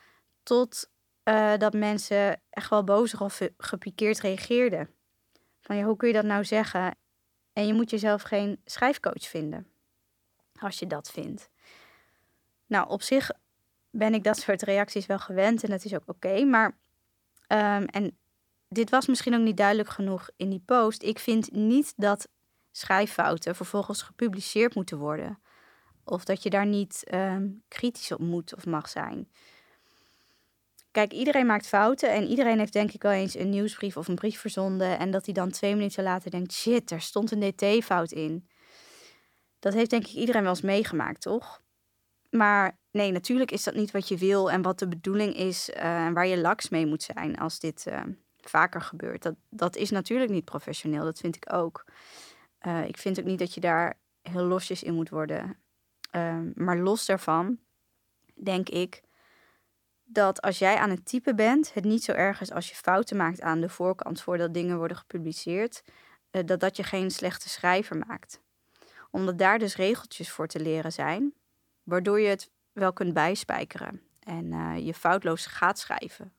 tot 0.44 0.90
uh, 1.24 1.58
dat 1.58 1.74
mensen 1.74 2.42
echt 2.50 2.70
wel 2.70 2.84
boos 2.84 3.16
of 3.16 3.42
gepikeerd 3.58 4.20
reageerden. 4.20 4.90
Van 5.62 5.76
ja, 5.76 5.84
hoe 5.84 5.98
kun 5.98 6.08
je 6.08 6.14
dat 6.14 6.26
nou 6.26 6.46
zeggen? 6.46 6.96
En 7.54 7.68
je 7.68 7.74
moet 7.74 7.90
jezelf 7.90 8.22
geen 8.22 8.62
schrijfcoach 8.66 9.28
vinden, 9.28 9.68
als 10.60 10.80
je 10.80 10.88
dat 10.88 11.12
vindt. 11.12 11.50
Nou, 12.66 12.90
op 12.90 13.02
zich 13.02 13.32
ben 13.90 14.14
ik 14.14 14.24
dat 14.24 14.38
soort 14.42 14.62
reacties 14.62 15.06
wel 15.06 15.20
gewend 15.20 15.64
en 15.64 15.70
dat 15.70 15.86
is 15.86 15.96
ook 15.96 16.04
oké. 16.06 16.44
maar, 16.44 16.78
um, 17.48 17.86
en 17.86 18.18
dit 18.68 18.90
was 18.90 19.08
misschien 19.08 19.36
ook 19.36 19.42
niet 19.42 19.58
duidelijk 19.58 19.90
genoeg 19.90 20.30
in 20.36 20.50
die 20.50 20.64
post. 20.66 21.04
Ik 21.04 21.20
vind 21.20 21.52
niet 21.52 21.94
dat 21.96 22.28
schrijffouten 22.72 23.56
vervolgens 23.56 24.02
gepubliceerd 24.02 24.76
moeten 24.76 24.98
worden. 24.98 25.40
Of 26.04 26.24
dat 26.26 26.44
je 26.44 26.50
daar 26.50 26.66
niet 26.66 27.04
um, 27.14 27.64
kritisch 27.68 28.12
op 28.12 28.20
moet 28.20 28.56
of 28.56 28.66
mag 28.66 28.90
zijn. 28.90 29.28
Kijk, 30.92 31.12
iedereen 31.12 31.46
maakt 31.46 31.68
fouten 31.68 32.12
en 32.12 32.28
iedereen 32.28 32.60
heeft 32.60 32.74
denk 32.74 32.92
ik 32.92 33.02
wel 33.02 33.12
eens 33.12 33.36
een 33.36 33.50
nieuwsbrief 33.50 33.98
of 33.98 34.08
een 34.08 34.16
brief 34.16 34.40
verzonden 34.40 35.00
en 35.00 35.12
dat 35.12 35.26
hij 35.26 35.34
dan 35.34 35.52
twee 35.52 35.76
minuten 35.76 36.04
later 36.04 36.32
denkt, 36.32 36.54
shit, 36.54 36.92
er 36.92 37.02
stond 37.02 37.32
een 37.32 37.54
dt-fout 37.56 38.12
in. 38.12 38.48
Dat 39.60 39.74
heeft 39.74 39.90
denk 39.90 40.08
ik 40.08 40.14
iedereen 40.14 40.42
wel 40.42 40.52
eens 40.52 40.62
meegemaakt, 40.62 41.22
toch? 41.22 41.62
Maar 42.30 42.78
nee, 42.92 43.12
natuurlijk 43.12 43.52
is 43.52 43.64
dat 43.64 43.74
niet 43.74 43.92
wat 43.92 44.08
je 44.08 44.18
wil 44.18 44.52
en 44.52 44.62
wat 44.62 44.80
de 44.80 44.88
bedoeling 44.88 45.36
is 45.36 45.70
uh, 45.70 46.06
en 46.06 46.14
waar 46.14 46.28
je 46.28 46.38
laks 46.38 46.70
mee 46.70 46.86
moet 46.86 47.04
zijn 47.04 47.38
als 47.38 47.60
dit 47.60 47.86
uh, 47.88 48.02
vaker 48.38 48.82
gebeurt. 48.82 49.22
Dat, 49.22 49.36
dat 49.50 49.76
is 49.76 49.90
natuurlijk 49.90 50.32
niet 50.32 50.46
professioneel, 50.46 51.04
dat 51.04 51.20
vind 51.20 51.36
ik 51.36 51.54
ook. 51.54 51.86
Uh, 52.68 52.88
ik 52.88 52.98
vind 52.98 53.20
ook 53.20 53.26
niet 53.26 53.40
dat 53.40 53.54
je 53.54 53.62
daar 53.62 54.00
heel 54.22 54.44
losjes 54.44 54.84
in 54.84 54.94
moet 54.94 55.10
worden. 55.10 55.58
Ehm, 56.12 56.52
maar 56.56 56.78
los 56.78 57.06
daarvan 57.06 57.60
denk 58.34 58.70
ik 58.70 59.02
dat 60.04 60.42
als 60.42 60.60
jij 60.60 60.78
aan 60.78 60.90
het 60.90 61.06
typen 61.06 61.36
bent, 61.36 61.74
het 61.74 61.84
niet 61.84 62.04
zo 62.04 62.12
erg 62.12 62.42
is 62.42 62.52
als 62.52 62.70
je 62.70 62.76
fouten 62.76 63.18
maakt 63.18 63.42
aan 63.42 63.62
de 63.62 63.70
voorkant 63.70 64.22
voordat 64.22 64.54
dingen 64.54 64.78
worden 64.78 64.98
gepubliceerd, 64.98 65.84
uh, 66.32 66.42
dat 66.46 66.60
dat 66.60 66.76
je 66.76 66.84
geen 66.84 67.12
slechte 67.12 67.50
schrijver 67.50 67.98
maakt. 68.08 68.42
Omdat 69.12 69.38
daar 69.38 69.60
dus 69.60 69.76
regeltjes 69.76 70.32
voor 70.32 70.48
te 70.48 70.60
leren 70.60 70.92
zijn, 70.92 71.34
waardoor 71.84 72.20
je 72.20 72.28
het 72.28 72.52
wel 72.72 72.94
kunt 72.94 73.14
bijspijkeren 73.14 74.02
en 74.20 74.46
uh, 74.46 74.78
je 74.78 74.94
foutloos 74.94 75.46
gaat 75.46 75.80
schrijven 75.80 76.34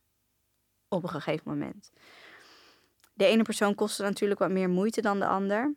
op 0.88 1.02
een 1.02 1.08
gegeven 1.08 1.50
moment. 1.50 1.90
De 3.14 3.24
ene 3.24 3.42
persoon 3.42 3.74
kost 3.74 3.98
natuurlijk 3.98 4.40
wat 4.40 4.50
meer 4.50 4.70
moeite 4.70 5.00
dan 5.00 5.18
de 5.18 5.26
ander, 5.26 5.74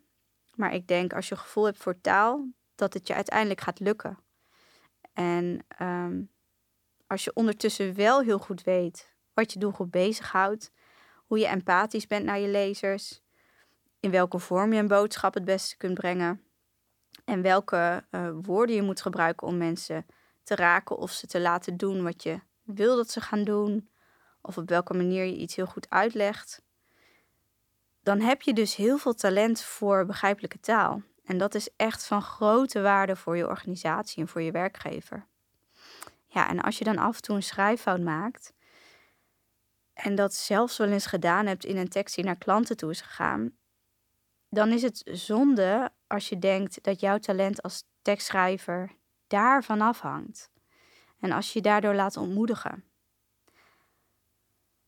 maar 0.54 0.74
ik 0.74 0.88
denk 0.88 1.12
als 1.12 1.28
je 1.28 1.36
gevoel 1.36 1.64
hebt 1.64 1.78
voor 1.78 2.00
taal, 2.00 2.48
dat 2.76 2.94
het 2.94 3.06
je 3.06 3.14
uiteindelijk 3.14 3.60
gaat 3.60 3.80
lukken. 3.80 4.18
En 5.12 5.66
um, 5.82 6.30
als 7.06 7.24
je 7.24 7.34
ondertussen 7.34 7.94
wel 7.94 8.20
heel 8.20 8.38
goed 8.38 8.62
weet 8.62 9.14
wat 9.34 9.52
je 9.52 9.58
doelgroep 9.58 9.92
bezighoudt, 9.92 10.72
hoe 11.26 11.38
je 11.38 11.46
empathisch 11.46 12.06
bent 12.06 12.24
naar 12.24 12.38
je 12.38 12.48
lezers, 12.48 13.22
in 14.00 14.10
welke 14.10 14.38
vorm 14.38 14.72
je 14.72 14.78
een 14.78 14.88
boodschap 14.88 15.34
het 15.34 15.44
beste 15.44 15.76
kunt 15.76 15.94
brengen 15.94 16.46
en 17.24 17.42
welke 17.42 18.04
uh, 18.10 18.30
woorden 18.42 18.76
je 18.76 18.82
moet 18.82 19.00
gebruiken 19.00 19.46
om 19.46 19.56
mensen 19.56 20.06
te 20.42 20.54
raken 20.54 20.96
of 20.96 21.10
ze 21.10 21.26
te 21.26 21.40
laten 21.40 21.76
doen 21.76 22.02
wat 22.02 22.22
je 22.22 22.40
wil 22.62 22.96
dat 22.96 23.10
ze 23.10 23.20
gaan 23.20 23.44
doen, 23.44 23.88
of 24.40 24.56
op 24.56 24.68
welke 24.68 24.94
manier 24.94 25.24
je 25.24 25.36
iets 25.36 25.56
heel 25.56 25.66
goed 25.66 25.90
uitlegt, 25.90 26.62
dan 28.02 28.20
heb 28.20 28.42
je 28.42 28.52
dus 28.52 28.76
heel 28.76 28.98
veel 28.98 29.14
talent 29.14 29.62
voor 29.62 30.06
begrijpelijke 30.06 30.60
taal. 30.60 31.02
En 31.26 31.38
dat 31.38 31.54
is 31.54 31.68
echt 31.76 32.06
van 32.06 32.22
grote 32.22 32.80
waarde 32.80 33.16
voor 33.16 33.36
je 33.36 33.46
organisatie 33.46 34.22
en 34.22 34.28
voor 34.28 34.42
je 34.42 34.50
werkgever. 34.50 35.26
Ja, 36.26 36.48
en 36.48 36.60
als 36.60 36.78
je 36.78 36.84
dan 36.84 36.98
af 36.98 37.16
en 37.16 37.22
toe 37.22 37.36
een 37.36 37.42
schrijffout 37.42 38.00
maakt 38.00 38.52
en 39.92 40.14
dat 40.14 40.34
zelfs 40.34 40.76
wel 40.76 40.88
eens 40.88 41.06
gedaan 41.06 41.46
hebt 41.46 41.64
in 41.64 41.76
een 41.76 41.88
tekst 41.88 42.14
die 42.14 42.24
naar 42.24 42.36
klanten 42.36 42.76
toe 42.76 42.90
is 42.90 43.00
gegaan, 43.00 43.56
dan 44.48 44.72
is 44.72 44.82
het 44.82 45.02
zonde 45.04 45.92
als 46.06 46.28
je 46.28 46.38
denkt 46.38 46.84
dat 46.84 47.00
jouw 47.00 47.18
talent 47.18 47.62
als 47.62 47.84
tekstschrijver 48.02 48.96
daarvan 49.26 49.80
afhangt. 49.80 50.50
En 51.20 51.32
als 51.32 51.52
je 51.52 51.58
je 51.58 51.64
daardoor 51.64 51.94
laat 51.94 52.16
ontmoedigen. 52.16 52.84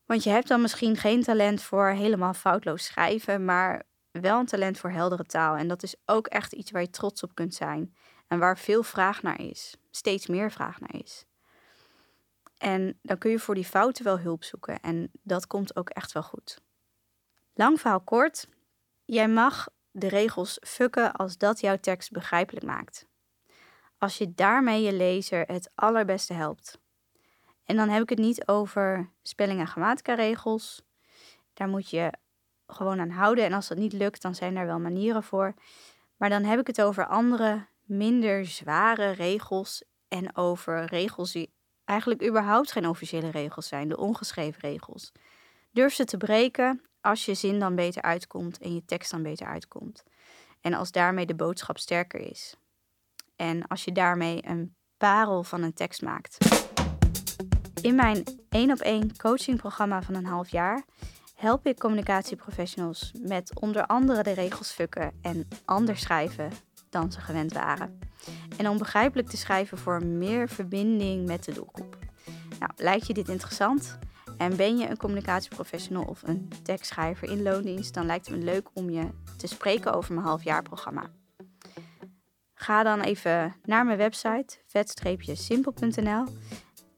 Want 0.07 0.23
je 0.23 0.31
hebt 0.31 0.49
dan 0.49 0.61
misschien 0.61 0.97
geen 0.97 1.23
talent 1.23 1.63
voor 1.63 1.89
helemaal 1.89 2.35
foutloos 2.35 2.85
schrijven, 2.85 3.45
maar 3.45 3.88
wel 4.11 4.39
een 4.39 4.47
talent 4.47 4.79
voor 4.79 4.91
heldere 4.91 5.25
taal. 5.25 5.57
En 5.57 5.69
dat 5.69 5.83
is 5.83 5.95
ook 6.07 6.27
echt 6.27 6.53
iets 6.53 6.71
waar 6.71 6.83
je 6.83 6.91
trots 6.91 7.23
op 7.23 7.35
kunt 7.35 7.55
zijn. 7.55 7.95
En 8.27 8.39
waar 8.39 8.59
veel 8.59 8.83
vraag 8.83 9.23
naar 9.23 9.41
is. 9.41 9.77
Steeds 9.91 10.27
meer 10.27 10.51
vraag 10.51 10.81
naar 10.81 10.95
is. 10.95 11.25
En 12.59 12.99
dan 13.03 13.19
kun 13.19 13.31
je 13.31 13.39
voor 13.39 13.55
die 13.55 13.65
fouten 13.65 14.05
wel 14.05 14.19
hulp 14.19 14.45
zoeken. 14.45 14.81
En 14.81 15.11
dat 15.23 15.47
komt 15.47 15.77
ook 15.77 15.89
echt 15.89 16.13
wel 16.13 16.23
goed. 16.23 16.61
Lang 17.55 17.81
verhaal 17.81 18.01
kort. 18.01 18.49
Jij 19.05 19.29
mag 19.29 19.69
de 19.91 20.09
regels 20.09 20.59
fucken 20.61 21.13
als 21.13 21.39
dat 21.39 21.61
jouw 21.61 21.77
tekst 21.77 22.11
begrijpelijk 22.11 22.67
maakt. 22.67 23.07
Als 23.99 24.19
je 24.19 24.35
daarmee 24.35 24.83
je 24.83 24.93
lezer 24.93 25.47
het 25.47 25.71
allerbeste 25.75 26.33
helpt. 26.33 26.79
En 27.65 27.77
dan 27.77 27.89
heb 27.89 28.03
ik 28.03 28.09
het 28.09 28.19
niet 28.19 28.49
over 28.49 29.11
spelling- 29.23 29.61
en 29.61 29.67
grammatica 29.67 30.15
regels. 30.15 30.83
Daar 31.55 31.69
moet 31.69 31.91
je 31.91 32.13
gewoon 32.69 33.01
aan 33.01 33.11
houden. 33.11 33.45
En 33.45 33.53
als 33.53 33.69
dat 33.69 33.79
niet 33.79 33.93
lukt, 33.93 34.23
dan 34.23 34.35
zijn 34.35 34.57
er 34.57 34.67
wel 34.67 34.79
manieren 34.79 35.23
voor. 35.23 35.55
Maar 36.17 36.29
dan 36.29 36.45
heb 36.45 36.61
ik 36.61 36.67
het 36.67 36.83
over 36.83 37.07
andere, 37.07 37.67
minder 37.83 38.47
zware 38.47 39.11
regels. 39.11 39.85
En 40.09 40.37
over 40.37 40.85
regels 40.85 41.33
die 41.33 41.53
eigenlijk 41.85 42.27
überhaupt 42.27 42.73
geen 42.73 42.89
officiële 42.89 43.31
regels 43.31 43.69
zijn, 43.69 43.89
de 43.89 43.97
ongeschreven 43.97 44.61
regels. 44.61 45.13
Durf 45.71 45.95
ze 45.95 46.05
te 46.05 46.17
breken 46.17 46.83
als 47.01 47.25
je 47.25 47.35
zin 47.35 47.59
dan 47.59 47.75
beter 47.75 48.03
uitkomt 48.03 48.59
en 48.59 48.75
je 48.75 48.85
tekst 48.85 49.11
dan 49.11 49.23
beter 49.23 49.47
uitkomt. 49.47 50.03
En 50.61 50.75
als 50.75 50.93
daarmee 50.93 51.27
de 51.27 51.35
boodschap 51.35 51.79
sterker 51.79 52.21
is. 52.21 52.57
En 53.37 53.67
als 53.67 53.85
je 53.85 53.93
daarmee 53.93 54.47
een 54.47 54.77
parel 54.97 55.43
van 55.43 55.63
een 55.63 55.75
tekst 55.75 56.03
maakt. 56.03 56.39
In 57.83 57.95
mijn 57.95 58.25
één 58.49 58.71
op 58.71 58.79
één 58.79 59.17
coachingprogramma 59.17 60.03
van 60.03 60.15
een 60.15 60.27
half 60.27 60.49
jaar 60.49 60.85
help 61.39 61.67
ik 61.67 61.79
communicatieprofessionals 61.79 63.13
met 63.21 63.61
onder 63.61 63.87
andere 63.87 64.23
de 64.23 64.33
regels 64.33 64.71
fukken 64.71 65.13
en 65.23 65.49
anders 65.65 66.01
schrijven 66.01 66.51
dan 66.91 67.13
ze 67.13 67.21
gewend 67.21 67.53
waren. 67.53 67.99
En 68.57 68.69
om 68.69 68.79
begrijpelijk 68.79 69.29
te 69.29 69.37
schrijven 69.37 69.79
voor 69.79 70.05
meer 70.05 70.49
verbinding 70.49 71.27
met 71.27 71.45
de 71.45 71.53
doelgroep. 71.53 71.97
Nou, 72.59 72.73
lijkt 72.77 73.07
je 73.07 73.15
dit 73.15 73.29
interessant? 73.29 73.99
En 74.37 74.57
ben 74.57 74.79
je 74.79 74.89
een 74.89 74.97
communicatieprofessional 74.97 76.05
of 76.05 76.23
een 76.23 76.53
tekstschrijver 76.63 77.31
in 77.31 77.43
loondienst, 77.43 77.95
dan 77.95 78.07
lijkt 78.07 78.27
het 78.27 78.37
me 78.37 78.45
leuk 78.45 78.69
om 78.73 78.91
je 78.91 79.09
te 79.37 79.47
spreken 79.47 79.93
over 79.93 80.15
mijn 80.15 80.27
halfjaarprogramma. 80.27 81.11
Ga 82.55 82.83
dan 82.83 83.01
even 83.01 83.55
naar 83.65 83.85
mijn 83.85 83.99
website 83.99 84.59
vet-simpel.nl 84.67 86.25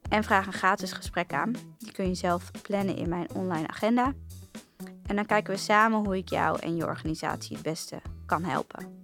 en 0.09 0.23
vraag 0.23 0.45
een 0.45 0.53
gratis 0.53 0.91
gesprek 0.91 1.33
aan. 1.33 1.55
Die 1.77 1.91
kun 1.91 2.07
je 2.07 2.15
zelf 2.15 2.51
plannen 2.61 2.95
in 2.95 3.09
mijn 3.09 3.33
online 3.33 3.67
agenda. 3.67 4.13
En 5.05 5.15
dan 5.15 5.25
kijken 5.25 5.53
we 5.53 5.59
samen 5.59 6.05
hoe 6.05 6.17
ik 6.17 6.29
jou 6.29 6.59
en 6.59 6.75
je 6.75 6.85
organisatie 6.85 7.55
het 7.55 7.65
beste 7.65 8.01
kan 8.25 8.43
helpen. 8.43 8.99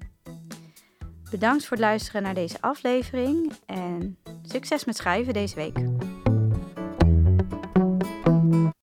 Bedankt 1.29 1.65
voor 1.65 1.77
het 1.77 1.85
luisteren 1.85 2.23
naar 2.23 2.33
deze 2.33 2.61
aflevering 2.61 3.53
en 3.65 4.17
succes 4.43 4.85
met 4.85 4.95
schrijven 4.95 5.33
deze 5.33 5.55
week. 5.55 5.77